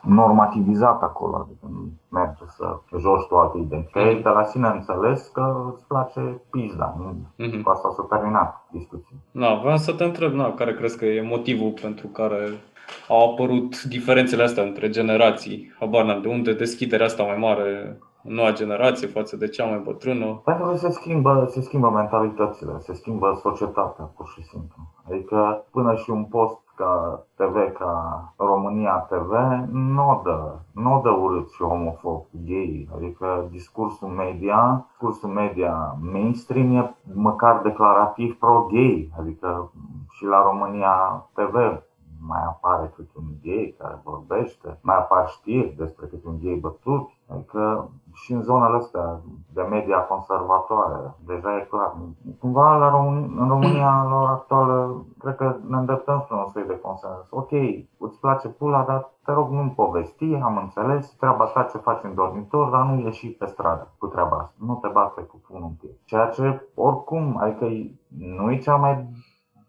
normativizat 0.06 1.02
acolo, 1.02 1.36
adică 1.36 1.66
nu 1.72 1.90
merge 2.10 2.44
să 2.48 2.78
joci 3.00 3.28
tu 3.28 3.36
alte 3.36 3.58
identități. 3.58 4.14
Mhm. 4.14 4.22
De 4.22 4.30
la 4.30 4.44
sine 4.44 4.68
înțeles 4.68 5.28
că 5.28 5.72
îți 5.74 5.88
place 5.88 6.42
pizda. 6.52 6.96
Nu? 6.98 7.16
Mhm. 7.46 7.62
Cu 7.62 7.70
asta 7.70 7.90
s-a 7.96 8.16
terminat 8.16 8.68
discuția. 8.72 9.16
Da, 9.32 9.60
vreau 9.62 9.78
să 9.78 9.94
te 9.94 10.04
întreb, 10.04 10.34
na, 10.34 10.54
care 10.54 10.74
crezi 10.74 10.98
că 10.98 11.06
e 11.06 11.28
motivul 11.28 11.74
pentru 11.82 12.08
care 12.08 12.50
au 13.10 13.32
apărut 13.32 13.84
diferențele 13.84 14.44
astea 14.44 14.64
între 14.64 14.90
generații? 14.90 15.76
Habar 15.80 16.04
n-am, 16.06 16.22
de 16.22 16.28
unde 16.28 16.54
deschiderea 16.54 17.06
asta 17.06 17.24
mai 17.24 17.38
mare 17.38 18.00
în 18.24 18.34
noua 18.34 18.52
generație 18.52 19.08
față 19.08 19.38
de 19.38 19.48
cea 19.48 19.66
mai 19.66 19.82
bătrână? 19.84 20.42
Pentru 20.44 20.66
că 20.66 20.76
se 20.76 20.90
schimbă, 20.90 21.48
se 21.50 21.62
schimbă 21.62 21.90
mentalitățile, 21.90 22.72
se 22.80 22.94
schimbă 22.94 23.40
societatea, 23.42 24.06
pur 24.06 24.28
și 24.36 24.44
simplu. 24.44 24.76
Adică 25.10 25.66
până 25.72 25.96
și 25.96 26.10
un 26.10 26.24
post 26.24 26.60
ca 26.76 27.24
TV, 27.36 27.72
ca 27.78 27.94
România 28.38 29.06
TV, 29.10 29.32
nu 29.72 30.10
o 30.10 30.22
dă, 30.24 30.56
nu 30.74 30.96
o 30.96 31.02
dă 31.02 31.10
urât 31.10 31.52
și 31.52 31.64
homofob, 31.64 32.26
gay. 32.46 32.90
Adică 32.96 33.48
discursul 33.52 34.08
media, 34.08 34.86
discursul 34.88 35.30
media 35.30 35.96
mainstream 36.12 36.76
e 36.76 36.96
măcar 37.14 37.62
declarativ 37.62 38.38
pro-gay. 38.40 39.12
Adică 39.20 39.72
și 40.12 40.26
la 40.26 40.44
România 40.44 41.26
TV 41.34 41.56
mai 42.28 42.44
apare 42.46 42.92
câte 42.96 43.12
un 43.18 43.30
gay 43.44 43.76
care 43.78 44.02
vorbește, 44.04 44.80
mai 44.82 44.98
apar 44.98 45.28
știri 45.28 45.76
despre 45.78 46.06
câte 46.06 46.28
un 46.28 46.40
gay 46.42 46.60
bătut. 46.62 47.10
Adică 47.28 47.90
și 48.14 48.34
în 48.34 48.42
zonele 48.42 48.76
astea 48.76 49.20
de 49.54 49.62
media 49.62 49.98
conservatoare, 49.98 51.14
deja 51.26 51.58
e 51.58 51.68
clar. 51.70 51.96
Cumva 52.40 52.78
la 52.78 52.90
România, 52.90 53.42
în 53.42 53.48
România, 53.48 54.06
la 54.10 54.16
ora 54.16 54.30
actuală, 54.30 55.06
cred 55.20 55.36
că 55.36 55.56
ne 55.68 55.78
îndreptăm 55.78 56.22
spre 56.24 56.36
un 56.36 56.48
soi 56.48 56.64
de 56.68 56.80
consens. 56.80 57.28
Ok, 57.30 57.52
îți 57.98 58.20
place 58.20 58.48
pula, 58.48 58.84
dar 58.84 59.10
te 59.26 59.32
rog 59.32 59.50
nu-mi 59.50 59.72
povesti, 59.72 60.34
am 60.44 60.58
înțeles, 60.58 61.16
treaba 61.16 61.46
ta 61.46 61.64
ce 61.64 61.78
faci 61.78 62.04
în 62.04 62.14
dormitor, 62.16 62.70
dar 62.70 62.86
nu 62.86 63.00
ieși 63.00 63.30
pe 63.30 63.46
stradă 63.46 63.88
cu 63.98 64.08
treaba 64.08 64.38
asta. 64.38 64.54
Nu 64.66 64.76
te 64.82 64.88
bate 64.88 65.22
cu 65.22 65.42
punul 65.48 65.64
în 65.64 65.74
piept. 65.80 66.06
Ceea 66.06 66.28
ce, 66.28 66.70
oricum, 66.76 67.38
adică 67.40 67.66
nu 68.18 68.52
e 68.52 68.58
cea 68.58 68.76
mai 68.76 69.08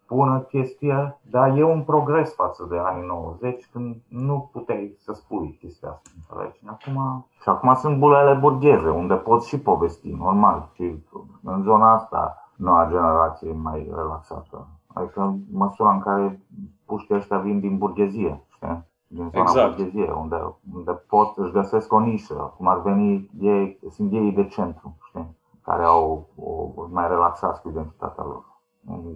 bună 0.09 0.41
chestie, 0.41 1.19
dar 1.31 1.57
e 1.57 1.65
un 1.65 1.83
progres 1.83 2.35
față 2.35 2.67
de 2.71 2.79
anii 2.79 3.07
90 3.07 3.69
când 3.73 3.97
nu 4.09 4.51
puteai 4.53 4.95
să 4.99 5.13
spui 5.13 5.57
chestia 5.61 5.89
asta, 5.89 6.11
înțelegi? 6.17 6.59
Și 6.59 6.65
acum, 6.69 7.27
și 7.41 7.49
acum 7.49 7.75
sunt 7.75 7.99
bulele 7.99 8.35
burgheze, 8.35 8.89
unde 8.89 9.15
poți 9.15 9.49
și 9.49 9.61
povesti, 9.61 10.13
normal. 10.13 10.69
Și 10.73 11.05
în 11.43 11.63
zona 11.63 11.93
asta, 11.93 12.51
noua 12.57 12.87
generație 12.91 13.49
e 13.49 13.53
mai 13.53 13.91
relaxată. 13.95 14.67
Adică 14.93 15.21
în 15.21 15.41
măsura 15.53 15.93
în 15.93 16.01
care 16.01 16.41
puștii 16.87 17.15
ăștia 17.15 17.39
vin 17.39 17.61
din 17.61 17.79
burghezie, 17.79 18.45
știi? 18.49 18.85
Din 19.07 19.29
zona 19.31 19.43
Exact. 19.43 19.77
burghezie, 19.77 20.13
unde, 20.13 20.55
unde 20.75 20.93
pot, 20.93 21.37
își 21.37 21.53
găsesc 21.53 21.93
o 21.93 22.01
nișă, 22.01 22.55
cum 22.57 22.67
ar 22.67 22.81
veni, 22.81 23.31
ei, 23.41 23.79
sunt 23.91 24.13
ei 24.13 24.33
de 24.33 24.47
centru, 24.47 24.97
știi? 25.09 25.37
Care 25.63 25.85
au 25.85 26.27
o, 26.37 26.87
mai 26.91 27.09
relaxați 27.09 27.61
cu 27.61 27.69
identitatea 27.69 28.25
lor 28.25 28.55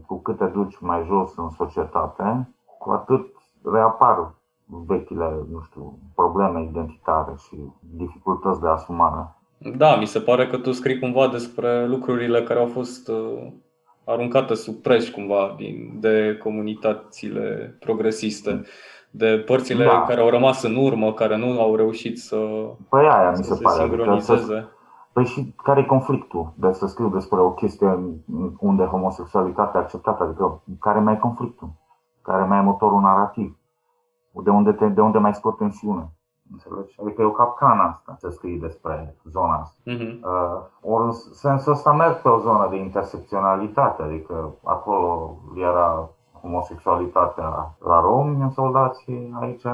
cu 0.07 0.23
cât 0.23 0.37
te 0.37 0.45
duci 0.45 0.79
mai 0.81 1.05
jos 1.07 1.37
în 1.37 1.51
societate, 1.51 2.49
cu 2.79 2.91
atât 2.91 3.27
reapar 3.73 4.33
vechile, 4.87 5.45
nu 5.51 5.61
știu, 5.67 5.99
probleme 6.15 6.63
identitare 6.63 7.33
și 7.49 7.57
dificultăți 7.81 8.61
de 8.61 8.69
asumare. 8.69 9.35
Da, 9.59 9.97
mi 9.97 10.07
se 10.07 10.21
pare 10.21 10.47
că 10.47 10.57
tu 10.57 10.73
scrii 10.73 10.99
cumva 10.99 11.29
despre 11.29 11.87
lucrurile 11.87 12.43
care 12.43 12.59
au 12.59 12.67
fost 12.67 13.09
uh, 13.09 13.47
aruncate 14.05 14.55
sub 14.55 14.75
preș 14.75 15.11
cumva 15.11 15.55
din, 15.57 15.97
de 16.01 16.39
comunitățile 16.43 17.77
progresiste, 17.81 18.63
de 19.11 19.43
părțile 19.47 19.85
Da. 19.85 20.05
care 20.09 20.21
au 20.21 20.29
rămas 20.29 20.63
în 20.63 20.77
urmă, 20.77 21.13
care 21.13 21.37
nu 21.37 21.61
au 21.61 21.77
reușit 21.77 22.19
să, 22.19 22.37
Păi 22.89 23.07
aia 23.09 23.31
mi 23.31 23.37
să 23.37 23.43
se 23.43 23.55
se 23.55 23.63
pare. 23.63 23.83
Adică 23.83 23.97
să, 23.97 24.37
sincronizeze. 24.37 24.69
Păi 25.13 25.25
și 25.25 25.55
care 25.63 25.81
e 25.81 25.85
conflictul 25.85 26.53
de 26.55 26.73
să 26.73 26.87
scriu 26.87 27.09
despre 27.09 27.41
o 27.41 27.51
chestie 27.51 27.99
unde 28.59 28.85
homosexualitatea 28.85 29.81
e 29.81 29.83
acceptată? 29.83 30.23
Adică 30.23 30.63
care 30.81 31.01
mai 31.01 31.15
e 31.15 31.17
conflictul? 31.17 31.69
Care 32.23 32.45
mai 32.45 32.59
e 32.59 32.63
motorul 32.63 33.01
narrativ? 33.01 33.57
De 34.45 34.51
unde, 34.51 34.73
te, 34.73 34.89
de 34.89 35.01
unde 35.01 35.19
mai 35.19 35.35
scot 35.35 35.57
tensiune? 35.57 36.13
Înțelegi? 36.53 36.97
Adică 37.01 37.23
e 37.23 37.25
o 37.25 37.31
capcană 37.31 37.83
asta 37.83 38.15
să 38.19 38.29
scrii 38.29 38.59
despre 38.59 39.17
zona 39.25 39.55
asta. 39.55 39.81
Mhm. 39.85 40.25
Uh, 40.25 40.61
ori 40.81 41.05
în 41.05 41.13
sensul 41.33 41.73
ăsta 41.73 41.93
merg 41.93 42.21
pe 42.21 42.29
o 42.29 42.39
zonă 42.39 42.67
de 42.71 42.77
intersecționalitate, 42.77 44.03
adică 44.03 44.55
acolo 44.65 45.37
era 45.55 46.09
homosexualitatea 46.41 47.77
la 47.79 48.01
romi 48.01 48.43
în 48.43 48.51
soldați, 48.51 49.05
aici 49.41 49.67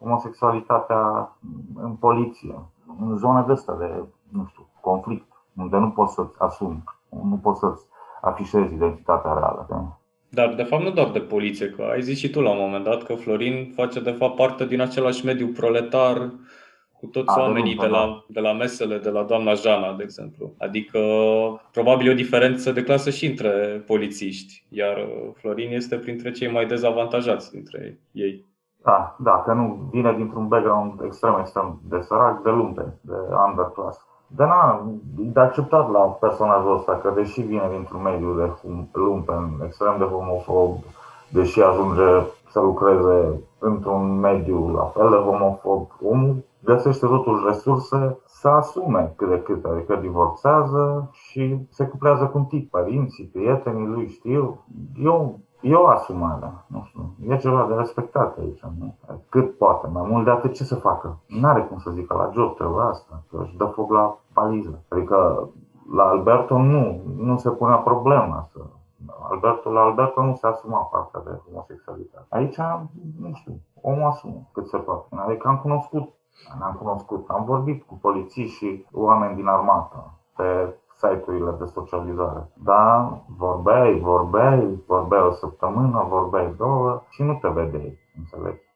homosexualitatea 0.00 1.32
în 1.74 1.94
poliție, 1.94 2.54
în 3.00 3.16
zona 3.16 3.42
de 3.42 3.52
asta 3.52 3.74
de, 3.74 4.04
nu 4.28 4.44
știu, 4.46 4.66
conflict, 4.82 5.26
unde 5.56 5.76
nu 5.76 5.90
poți 5.90 6.14
să-ți 6.14 6.34
asumi, 6.38 6.84
nu 7.08 7.38
poți 7.42 7.60
să-ți 7.60 7.84
afișezi 8.20 8.74
identitatea 8.74 9.32
reală. 9.32 9.66
Da? 9.70 9.96
Dar 10.28 10.54
de 10.54 10.62
fapt 10.62 10.82
nu 10.82 10.90
doar 10.90 11.10
de 11.10 11.20
poliție, 11.20 11.68
că 11.68 11.82
ai 11.82 12.02
zis 12.02 12.18
și 12.18 12.30
tu 12.30 12.40
la 12.40 12.50
un 12.50 12.58
moment 12.60 12.84
dat 12.84 13.02
că 13.02 13.14
Florin 13.14 13.72
face 13.74 14.00
de 14.00 14.10
fapt 14.10 14.36
parte 14.36 14.66
din 14.66 14.80
același 14.80 15.24
mediu 15.24 15.46
proletar 15.46 16.32
cu 16.98 17.06
toți 17.06 17.30
A, 17.30 17.34
de 17.34 17.40
oamenii 17.40 17.74
luptă, 17.74 17.86
de 17.86 17.92
la, 17.92 18.24
de 18.28 18.40
la 18.40 18.52
mesele 18.52 18.98
de 18.98 19.10
la 19.10 19.22
doamna 19.22 19.54
Jana, 19.54 19.92
de 19.92 20.02
exemplu. 20.02 20.54
Adică 20.58 20.98
probabil 21.72 22.06
e 22.06 22.10
o 22.10 22.14
diferență 22.14 22.72
de 22.72 22.82
clasă 22.82 23.10
și 23.10 23.26
între 23.26 23.82
polițiști, 23.86 24.66
iar 24.68 24.96
uh, 24.96 25.30
Florin 25.34 25.72
este 25.72 25.96
printre 25.96 26.30
cei 26.30 26.50
mai 26.50 26.66
dezavantajați 26.66 27.50
dintre 27.50 28.00
ei. 28.12 28.44
Da, 28.84 29.16
da, 29.18 29.42
că 29.46 29.52
nu 29.52 29.88
vine 29.92 30.14
dintr-un 30.16 30.48
background 30.48 31.00
extrem, 31.04 31.36
extrem 31.40 31.80
de 31.88 32.00
sărac, 32.00 32.42
de 32.42 32.50
lumpe, 32.50 32.98
de 33.00 33.14
underclass. 33.48 34.06
Dar 34.36 34.48
na, 34.48 34.82
e 35.18 35.30
de 35.32 35.40
acceptat 35.40 35.90
la 35.90 35.98
personajul 35.98 36.76
ăsta 36.76 36.92
că 36.92 37.12
deși 37.14 37.40
vine 37.40 37.68
dintr-un 37.70 38.02
mediu 38.02 38.34
de 38.34 38.46
hum- 38.46 38.88
lumpen, 38.92 39.60
extrem 39.64 39.94
de 39.98 40.04
homofob, 40.04 40.76
deși 41.28 41.62
ajunge 41.62 42.26
să 42.50 42.60
lucreze 42.60 43.40
într-un 43.58 44.18
mediu 44.18 44.68
la 44.74 44.84
fel 44.84 45.10
de 45.10 45.16
homofob, 45.16 45.86
omul 46.02 46.44
găsește 46.64 47.06
totuși 47.06 47.44
resurse 47.46 48.18
să 48.26 48.48
asume 48.48 49.12
cât 49.16 49.28
de 49.28 49.42
cât, 49.42 49.64
adică 49.64 49.96
divorțează 49.96 51.10
și 51.12 51.66
se 51.70 51.84
cuplează 51.84 52.24
cu 52.26 52.38
un 52.38 52.44
tip, 52.44 52.70
părinții, 52.70 53.30
prietenii 53.32 53.86
lui 53.86 54.08
știu. 54.08 54.64
Eu 55.02 55.38
E 55.62 55.74
o 55.74 55.86
asumare, 55.86 56.52
nu 56.66 56.82
știu, 56.84 57.14
e 57.28 57.36
ceva 57.36 57.66
de 57.66 57.74
respectat 57.74 58.38
aici, 58.38 58.64
nu? 58.78 58.94
Cât 59.28 59.56
poate, 59.58 59.88
mai 59.92 60.08
mult 60.08 60.24
de 60.24 60.30
atât 60.30 60.52
ce 60.52 60.64
să 60.64 60.74
facă? 60.74 61.18
N-are 61.26 61.62
cum 61.62 61.78
să 61.78 61.90
zică 61.90 62.14
la 62.14 62.30
job 62.32 62.54
trebuie 62.54 62.84
asta, 62.84 63.22
că 63.30 63.38
își 63.42 63.56
dă 63.56 63.64
foc 63.64 63.90
la 63.90 64.18
paliză. 64.32 64.82
Adică 64.88 65.48
la 65.92 66.04
Alberto 66.04 66.58
nu, 66.58 67.00
nu 67.16 67.36
se 67.36 67.50
punea 67.50 67.76
problema 67.76 68.48
să... 68.52 68.58
Alberto, 69.30 69.70
la 69.70 69.80
Alberto 69.80 70.22
nu 70.22 70.34
se 70.34 70.46
asuma 70.46 70.78
partea 70.78 71.20
de 71.24 71.40
homosexualitate. 71.46 72.26
Aici, 72.28 72.56
nu 73.20 73.32
știu, 73.32 73.60
omul 73.80 74.06
asumă 74.06 74.48
cât 74.52 74.66
se 74.66 74.76
poate. 74.76 75.06
Adică 75.10 75.48
am 75.48 75.58
cunoscut, 75.58 76.12
am 76.62 76.74
cunoscut, 76.78 77.28
am 77.28 77.44
vorbit 77.44 77.82
cu 77.82 77.98
polițiști 78.00 78.56
și 78.56 78.86
oameni 78.92 79.34
din 79.34 79.46
armată 79.46 80.10
pe 80.36 80.74
site-urile 81.02 81.50
de 81.58 81.64
socializare. 81.64 82.50
Da, 82.54 83.12
vorbeai, 83.38 83.98
vorbeai, 83.98 84.82
vorbeai 84.86 85.22
o 85.22 85.32
săptămână, 85.32 86.06
vorbeai 86.08 86.54
două 86.56 87.02
și 87.08 87.22
nu 87.22 87.34
te 87.40 87.48
vedeai, 87.48 87.98
înțelegi? 88.18 88.70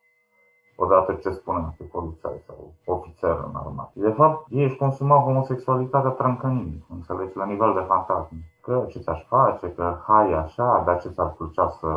Odată 0.76 1.12
ce 1.12 1.30
spunea 1.30 1.74
că 1.76 1.84
polițai 1.92 2.42
sau 2.46 2.72
ofițer 2.84 3.30
în 3.30 3.54
armată. 3.54 3.90
De 3.94 4.10
fapt, 4.10 4.46
ei 4.48 4.64
își 4.64 4.76
consumau 4.76 5.20
homosexualitatea 5.22 6.10
trâncănind, 6.10 6.82
înțelegi, 6.90 7.36
la 7.36 7.44
nivel 7.44 7.72
de 7.74 7.84
fantasm. 7.86 8.34
Că 8.62 8.84
ce 8.88 8.98
ți-aș 8.98 9.26
face, 9.26 9.72
că 9.72 9.96
hai 10.06 10.32
așa, 10.32 10.82
dar 10.86 11.00
ce 11.00 11.08
ți-ar 11.08 11.30
plăcea 11.30 11.68
să, 11.68 11.88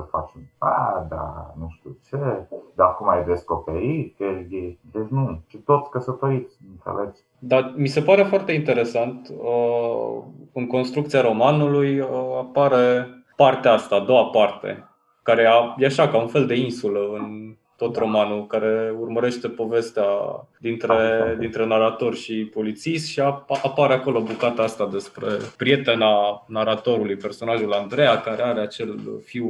să 0.00 0.06
facem? 0.10 0.40
A, 0.58 1.06
da, 1.08 1.54
nu 1.58 1.68
știu 1.78 1.96
ce, 2.08 2.46
dar 2.74 2.86
acum 2.86 3.08
ai 3.08 3.24
descoperit 3.24 4.16
că 4.16 4.24
ești 4.24 4.48
gay. 4.48 4.78
Deci 4.92 5.08
nu, 5.08 5.40
și 5.46 5.56
toți 5.56 5.90
căsătoriți, 5.90 6.56
înțelegi? 6.70 7.20
Dar 7.38 7.72
mi 7.76 7.88
se 7.88 8.00
pare 8.00 8.22
foarte 8.22 8.52
interesant, 8.52 9.28
uh, 9.38 10.22
în 10.52 10.66
construcția 10.66 11.20
romanului 11.20 12.00
uh, 12.00 12.08
apare 12.38 13.06
partea 13.36 13.72
asta, 13.72 13.94
a 13.96 14.00
doua 14.04 14.24
parte, 14.24 14.84
care 15.22 15.46
a- 15.46 15.74
e 15.78 15.86
așa 15.86 16.08
ca 16.08 16.18
un 16.20 16.26
fel 16.28 16.46
de 16.46 16.54
insulă 16.54 17.00
în 17.12 17.56
tot 17.78 17.96
romanul, 17.96 18.46
care 18.46 18.94
urmărește 19.00 19.48
povestea 19.48 20.04
dintre, 20.60 21.36
dintre 21.38 21.66
narator 21.66 22.14
și 22.14 22.50
polițist 22.54 23.06
și 23.08 23.20
ap- 23.20 23.62
apare 23.62 23.92
acolo 23.94 24.20
bucata 24.20 24.62
asta 24.62 24.86
despre 24.86 25.26
prietena 25.56 26.44
naratorului, 26.46 27.16
personajul 27.16 27.72
Andreea, 27.72 28.20
care 28.20 28.42
are 28.42 28.60
acel 28.60 28.98
fiu 29.24 29.46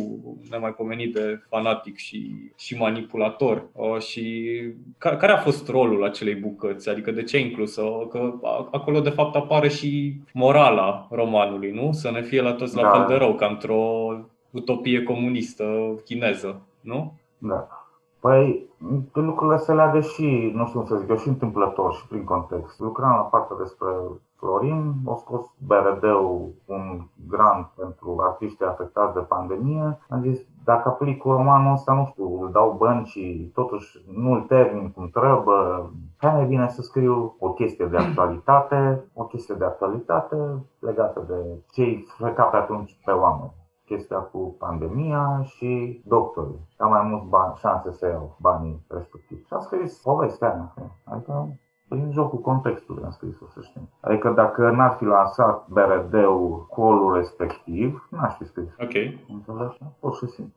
nemaipomenit 0.51 1.13
de 1.15 1.41
fanatic 1.49 1.97
și, 1.97 2.33
și 2.57 2.77
manipulator. 2.77 3.65
Uh, 3.73 3.99
Și 4.01 4.57
ca- 4.99 5.17
care 5.17 5.33
a 5.33 5.37
fost 5.37 5.69
rolul 5.69 6.05
acelei 6.05 6.35
bucăți? 6.35 6.89
Adică 6.89 7.11
de 7.11 7.23
ce 7.23 7.37
ai 7.37 7.43
inclus-o? 7.43 7.91
Că 7.91 8.33
a- 8.43 8.69
acolo 8.73 9.01
de 9.01 9.11
fapt 9.11 9.35
apare 9.37 9.69
și 9.69 10.15
morala 10.33 11.09
romanului, 11.11 11.71
nu? 11.71 11.93
Să 11.93 12.11
ne 12.11 12.23
fie 12.23 12.41
la 12.43 12.53
toți 12.53 12.77
la 12.77 12.83
Da. 12.83 12.91
fel 12.91 13.05
de 13.09 13.15
rău, 13.15 13.35
ca 13.35 13.47
într-o 13.47 14.09
utopie 14.51 15.03
comunistă 15.03 15.65
chineză, 16.05 16.61
nu? 16.81 17.13
Da. 17.39 17.78
Păi, 18.21 18.69
lucrurile 19.13 19.57
se 19.57 19.73
leagă 19.73 20.01
și, 20.01 20.53
nu 20.55 20.67
știu 20.67 20.79
cum 20.79 20.89
să 20.89 20.97
zic 20.97 21.09
eu, 21.09 21.17
și 21.17 21.29
întâmplător 21.29 21.93
și 21.93 22.07
prin 22.07 22.25
context. 22.25 22.81
Lucram 22.81 23.11
la 23.11 23.23
partea 23.23 23.57
despre 23.57 23.89
Florin, 24.37 24.95
a 25.07 25.15
scos 25.15 25.47
BRD-ul 25.67 26.55
un 26.65 27.01
grant 27.29 27.67
pentru 27.77 28.17
artiștii 28.21 28.67
afectați 28.67 29.15
de 29.15 29.21
pandemie. 29.21 29.99
Am 30.09 30.21
zis, 30.23 30.41
dacă 30.65 30.89
aplic 30.89 31.19
cu 31.19 31.31
romanul 31.31 31.73
ăsta, 31.73 31.93
nu 31.93 32.05
știu, 32.05 32.43
îl 32.43 32.51
dau 32.53 32.79
și 33.05 33.51
totuși 33.55 34.05
nu-l 34.15 34.41
termin 34.41 34.91
cum 34.91 35.09
trebuie, 35.09 35.91
hai 36.17 36.35
mai 36.35 36.47
bine 36.47 36.69
să 36.69 36.83
scriu 36.83 37.37
o 37.39 37.53
chestie 37.53 37.87
de 37.87 37.97
actualitate, 37.97 39.05
o 39.15 39.25
chestie 39.25 39.55
de 39.55 39.65
actualitate 39.65 40.37
legată 40.79 41.25
de 41.29 41.63
ce-i 41.73 42.07
freca 42.19 42.43
pe 42.43 42.57
atunci 42.57 43.01
pe 43.05 43.11
oameni 43.11 43.53
chestia 43.89 44.19
cu 44.19 44.55
pandemia 44.59 45.43
și 45.43 46.03
doctorii. 46.05 46.69
Am 46.79 46.91
mai 46.91 47.03
mulți 47.03 47.27
bani, 47.27 47.55
șanse 47.57 47.93
să 47.93 48.07
iau 48.07 48.37
banii 48.41 48.85
respectivi. 48.89 49.47
Și 49.47 49.53
am 49.53 49.61
scris 49.61 50.01
povestea 50.03 50.55
mea. 50.55 50.91
Adică 51.05 51.59
prin 51.89 52.11
jocul 52.13 52.39
contextului 52.39 53.05
am 53.05 53.11
scris-o, 53.11 53.45
să 53.49 53.61
știm. 53.63 53.89
Adică 54.01 54.31
dacă 54.31 54.71
n-ar 54.71 54.91
fi 54.91 55.05
lansat 55.05 55.69
BRD-ul 55.69 56.67
colul 56.71 57.15
respectiv, 57.15 58.09
n-aș 58.11 58.37
fi 58.37 58.45
scris. 58.45 58.75
Ok. 58.81 58.95
Înțelegi? 59.29 59.79
Pur 60.01 60.15
și 60.15 60.27
simplu. 60.27 60.55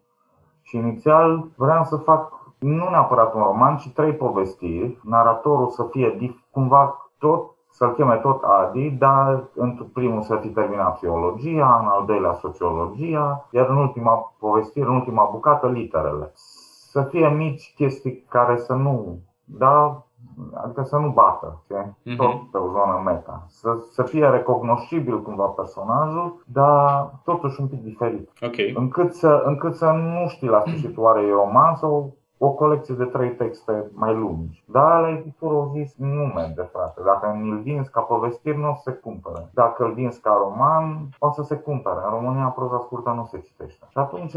Și 0.61 0.77
inițial 0.77 1.47
vreau 1.55 1.83
să 1.83 1.95
fac 1.95 2.41
nu 2.59 2.89
neapărat 2.89 3.33
un 3.33 3.41
roman, 3.41 3.77
ci 3.77 3.93
trei 3.93 4.13
povestiri. 4.13 4.99
Naratorul 5.03 5.69
să 5.69 5.83
fie 5.83 6.35
cumva 6.51 7.11
tot 7.17 7.50
să-l 7.71 7.93
cheme 7.93 8.15
tot 8.15 8.43
Adi, 8.43 8.89
dar 8.89 9.43
în 9.55 9.89
primul 9.93 10.21
să 10.21 10.35
fi 10.35 10.47
terminat 10.47 10.99
biologia, 10.99 11.79
în 11.81 11.87
al 11.87 12.05
doilea 12.05 12.33
sociologia, 12.33 13.47
iar 13.51 13.69
în 13.69 13.77
ultima 13.77 14.33
povestire, 14.39 14.85
în 14.85 14.95
ultima 14.95 15.29
bucată, 15.31 15.67
literele. 15.67 16.31
Să 16.91 17.01
fie 17.01 17.27
mici 17.29 17.73
chestii 17.75 18.25
care 18.29 18.57
să 18.57 18.73
nu, 18.73 19.19
da, 19.45 20.03
adică 20.53 20.83
să 20.83 20.97
nu 20.97 21.09
bată, 21.09 21.61
știi? 21.63 22.15
tot 22.15 22.51
pe 22.51 22.57
o 22.57 22.67
zonă 22.71 23.01
meta. 23.05 23.45
Să, 23.47 23.77
să 23.91 24.03
fie 24.03 24.27
recognoscibil 24.27 25.21
cumva 25.21 25.45
personajul, 25.45 26.43
dar 26.45 27.09
totuși 27.23 27.61
un 27.61 27.67
pic 27.67 27.83
diferit. 27.83 28.29
Okay. 28.41 28.73
Încât, 28.75 29.13
să, 29.13 29.41
încât 29.45 29.75
să 29.75 29.91
nu 29.91 30.27
știi 30.27 30.47
la 30.47 30.59
sfârșitul 30.59 31.03
oare 31.03 31.21
e 31.21 31.31
romanț 31.31 31.77
sau 31.79 32.15
o 32.43 32.49
colecție 32.49 32.95
de 32.95 33.05
trei 33.05 33.29
texte 33.29 33.91
mai 33.93 34.15
lungi. 34.15 34.63
Dar 34.65 35.01
la 35.01 35.09
editură 35.09 35.53
au 35.53 35.71
zis 35.73 35.95
nu 35.97 36.23
merge, 36.35 36.61
frate. 36.61 37.01
Dacă 37.05 37.27
îl 37.27 37.59
vinzi 37.59 37.91
ca 37.91 38.01
povestiri, 38.01 38.57
nu 38.57 38.69
o 38.69 38.73
să 38.73 38.81
se 38.83 38.91
cumpere. 38.91 39.49
Dacă 39.53 39.83
îl 39.83 39.93
vinzi 39.93 40.21
ca 40.21 40.37
roman, 40.43 41.09
o 41.19 41.31
să 41.31 41.41
se 41.41 41.55
cumpere. 41.55 41.99
În 42.03 42.09
România 42.09 42.45
proza 42.45 42.79
scurtă 42.79 43.09
nu 43.09 43.25
se 43.25 43.39
citește. 43.39 43.85
Și 43.89 43.97
atunci 43.97 44.33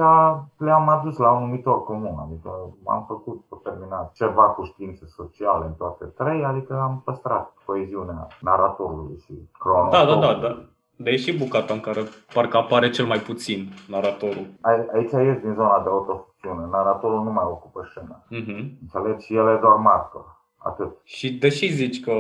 le-am 0.57 0.89
adus 0.89 1.17
la 1.17 1.33
un 1.33 1.41
numitor 1.41 1.85
comun. 1.85 2.19
Adică 2.19 2.51
am 2.85 3.05
făcut 3.07 3.45
pe 3.49 3.57
terminat 3.63 4.13
ceva 4.13 4.43
cu 4.43 4.65
științe 4.65 5.07
sociale 5.07 5.65
în 5.65 5.73
toate 5.73 6.05
trei, 6.05 6.45
adică 6.45 6.81
am 6.83 7.03
păstrat 7.05 7.53
coeziunea 7.67 8.27
naratorului 8.41 9.19
și 9.25 9.49
cronometrul. 9.59 10.21
Da, 10.21 10.27
da, 10.27 10.33
da, 10.33 10.49
da. 10.49 10.69
Dar 10.97 11.13
e 11.13 11.17
și 11.17 11.39
bucata 11.39 11.75
în 11.75 11.81
care 11.81 12.01
parcă 12.35 12.57
apare 12.57 12.91
cel 12.91 13.07
mai 13.07 13.19
puțin 13.19 13.69
naratorul. 13.89 14.47
Aici 14.95 15.13
e 15.13 15.41
din 15.43 15.55
zona 15.55 15.83
de 15.83 15.89
autoficțiune. 15.89 16.67
Naratorul 16.71 17.23
nu 17.23 17.31
mai 17.31 17.45
ocupă 17.45 17.89
scena. 17.91 18.23
Uh-huh. 18.25 18.63
Înțelegi? 18.83 19.35
El 19.35 19.49
e 19.49 19.59
doar 19.61 19.77
martor. 19.77 20.43
Atât. 20.65 20.97
Și 21.05 21.33
deși 21.33 21.73
zici 21.73 22.01
că, 22.01 22.13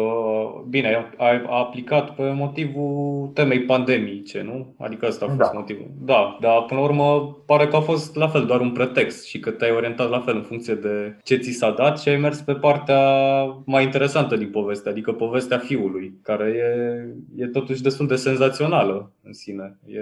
bine, 0.68 1.10
ai 1.16 1.44
aplicat 1.48 2.14
pe 2.14 2.32
motivul 2.32 3.30
temei 3.34 3.60
pandemice, 3.60 4.42
nu? 4.42 4.74
Adică 4.78 5.06
ăsta 5.06 5.24
a 5.24 5.28
fost 5.28 5.40
da. 5.40 5.50
motivul. 5.54 5.86
Da, 5.98 6.38
dar 6.40 6.62
până 6.62 6.80
la 6.80 6.86
urmă 6.86 7.36
pare 7.46 7.66
că 7.68 7.76
a 7.76 7.80
fost 7.80 8.16
la 8.16 8.28
fel 8.28 8.46
doar 8.46 8.60
un 8.60 8.72
pretext 8.72 9.26
și 9.26 9.40
că 9.40 9.50
te-ai 9.50 9.70
orientat 9.70 10.08
la 10.10 10.20
fel 10.20 10.36
în 10.36 10.42
funcție 10.42 10.74
de 10.74 11.18
ce 11.22 11.36
ți 11.36 11.50
s-a 11.50 11.70
dat 11.70 11.98
și 11.98 12.08
ai 12.08 12.16
mers 12.16 12.40
pe 12.40 12.54
partea 12.54 13.00
mai 13.64 13.82
interesantă 13.82 14.36
din 14.36 14.50
poveste, 14.50 14.88
adică 14.88 15.12
povestea 15.12 15.58
fiului, 15.58 16.18
care 16.22 16.44
e, 16.44 17.42
e 17.42 17.46
totuși 17.46 17.82
destul 17.82 18.06
de 18.06 18.16
senzațională 18.16 19.10
în 19.22 19.32
sine. 19.32 19.78
E 19.86 20.00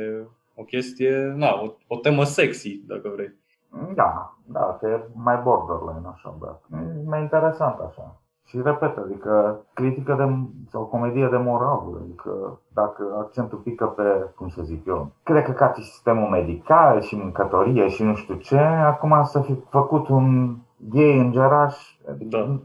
o 0.54 0.62
chestie, 0.62 1.32
na, 1.36 1.60
o, 1.62 1.72
o 1.86 1.96
temă 1.96 2.24
sexy, 2.24 2.80
dacă 2.86 3.10
vrei. 3.14 3.32
Da, 3.94 4.36
da, 4.44 4.76
că 4.80 4.86
e 4.86 5.08
mai 5.14 5.40
borderline 5.44 6.08
așa, 6.12 6.34
băiat. 6.38 6.62
E 6.72 7.08
mai 7.08 7.20
interesant 7.20 7.78
așa. 7.88 8.16
Și 8.44 8.60
repet, 8.64 8.96
adică 8.96 9.60
critică 9.72 10.14
de, 10.14 10.24
sau 10.70 10.84
comedie 10.84 11.28
de 11.30 11.36
moral, 11.36 11.82
adică 12.02 12.60
dacă 12.72 13.02
accentul 13.18 13.58
pică 13.58 13.86
pe, 13.86 14.02
cum 14.36 14.48
să 14.48 14.62
zic 14.62 14.86
eu, 14.86 15.10
cred 15.22 15.44
că 15.44 15.50
ca 15.50 15.72
și 15.72 15.82
sistemul 15.82 16.28
medical 16.28 17.00
și 17.00 17.16
mâncătorie 17.16 17.88
și 17.88 18.02
nu 18.02 18.14
știu 18.14 18.34
ce, 18.34 18.58
acum 18.58 19.22
să 19.24 19.40
fi 19.40 19.54
făcut 19.68 20.08
un 20.08 20.56
gay 20.76 21.18
îngeraș, 21.18 21.76
adică 22.10 22.36
da. 22.38 22.58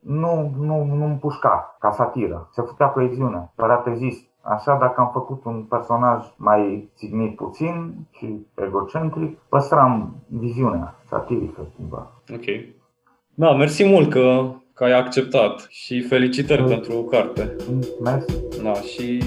nu, 0.00 0.52
nu, 0.58 0.84
nu 0.84 1.04
împușca 1.04 1.76
ca 1.78 1.90
satiră, 1.90 2.48
se 2.50 2.62
făcea 2.62 2.88
coeziune, 2.88 3.52
părea 3.54 3.82
exist. 3.86 4.30
Așa, 4.44 4.76
dacă 4.76 5.00
am 5.00 5.10
făcut 5.12 5.44
un 5.44 5.62
personaj 5.62 6.24
mai 6.36 6.90
țignit 6.96 7.36
puțin 7.36 7.94
și 8.10 8.46
egocentric, 8.54 9.38
păstram 9.38 10.14
viziunea 10.28 10.94
satirică 11.04 11.66
cumva. 11.76 12.10
Ok. 12.32 12.44
Da, 13.34 13.52
mersi 13.52 13.88
mult 13.88 14.10
că 14.10 14.44
că 14.74 14.84
ai 14.84 14.92
acceptat 14.92 15.66
și 15.70 16.00
felicitări 16.00 16.62
mm. 16.62 16.68
pentru 16.68 17.04
carte. 17.04 17.56
Mersi. 18.02 18.42
Da, 18.62 18.72
și 18.72 19.22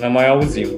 ne 0.00 0.06
mai 0.06 0.28
auzim. 0.28 0.68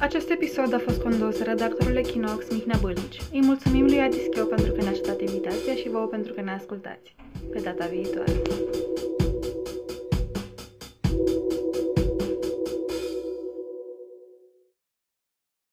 Acest 0.00 0.30
episod 0.30 0.74
a 0.74 0.78
fost 0.78 1.02
condus 1.02 1.42
redactorul 1.42 1.96
Echinox 1.96 2.50
Mihnea 2.50 2.78
Bălici. 2.80 3.20
Îi 3.32 3.40
mulțumim 3.42 3.84
lui 3.84 4.00
Adi 4.00 4.16
Schio 4.16 4.44
pentru 4.44 4.72
că 4.72 4.80
ne-a 4.80 4.88
acceptat 4.88 5.20
invitația 5.20 5.74
și 5.74 5.88
vouă 5.88 6.06
pentru 6.06 6.32
că 6.32 6.40
ne 6.40 6.50
ascultați. 6.50 7.14
Pe 7.52 7.60
data 7.60 7.86
viitoare! 7.86 8.42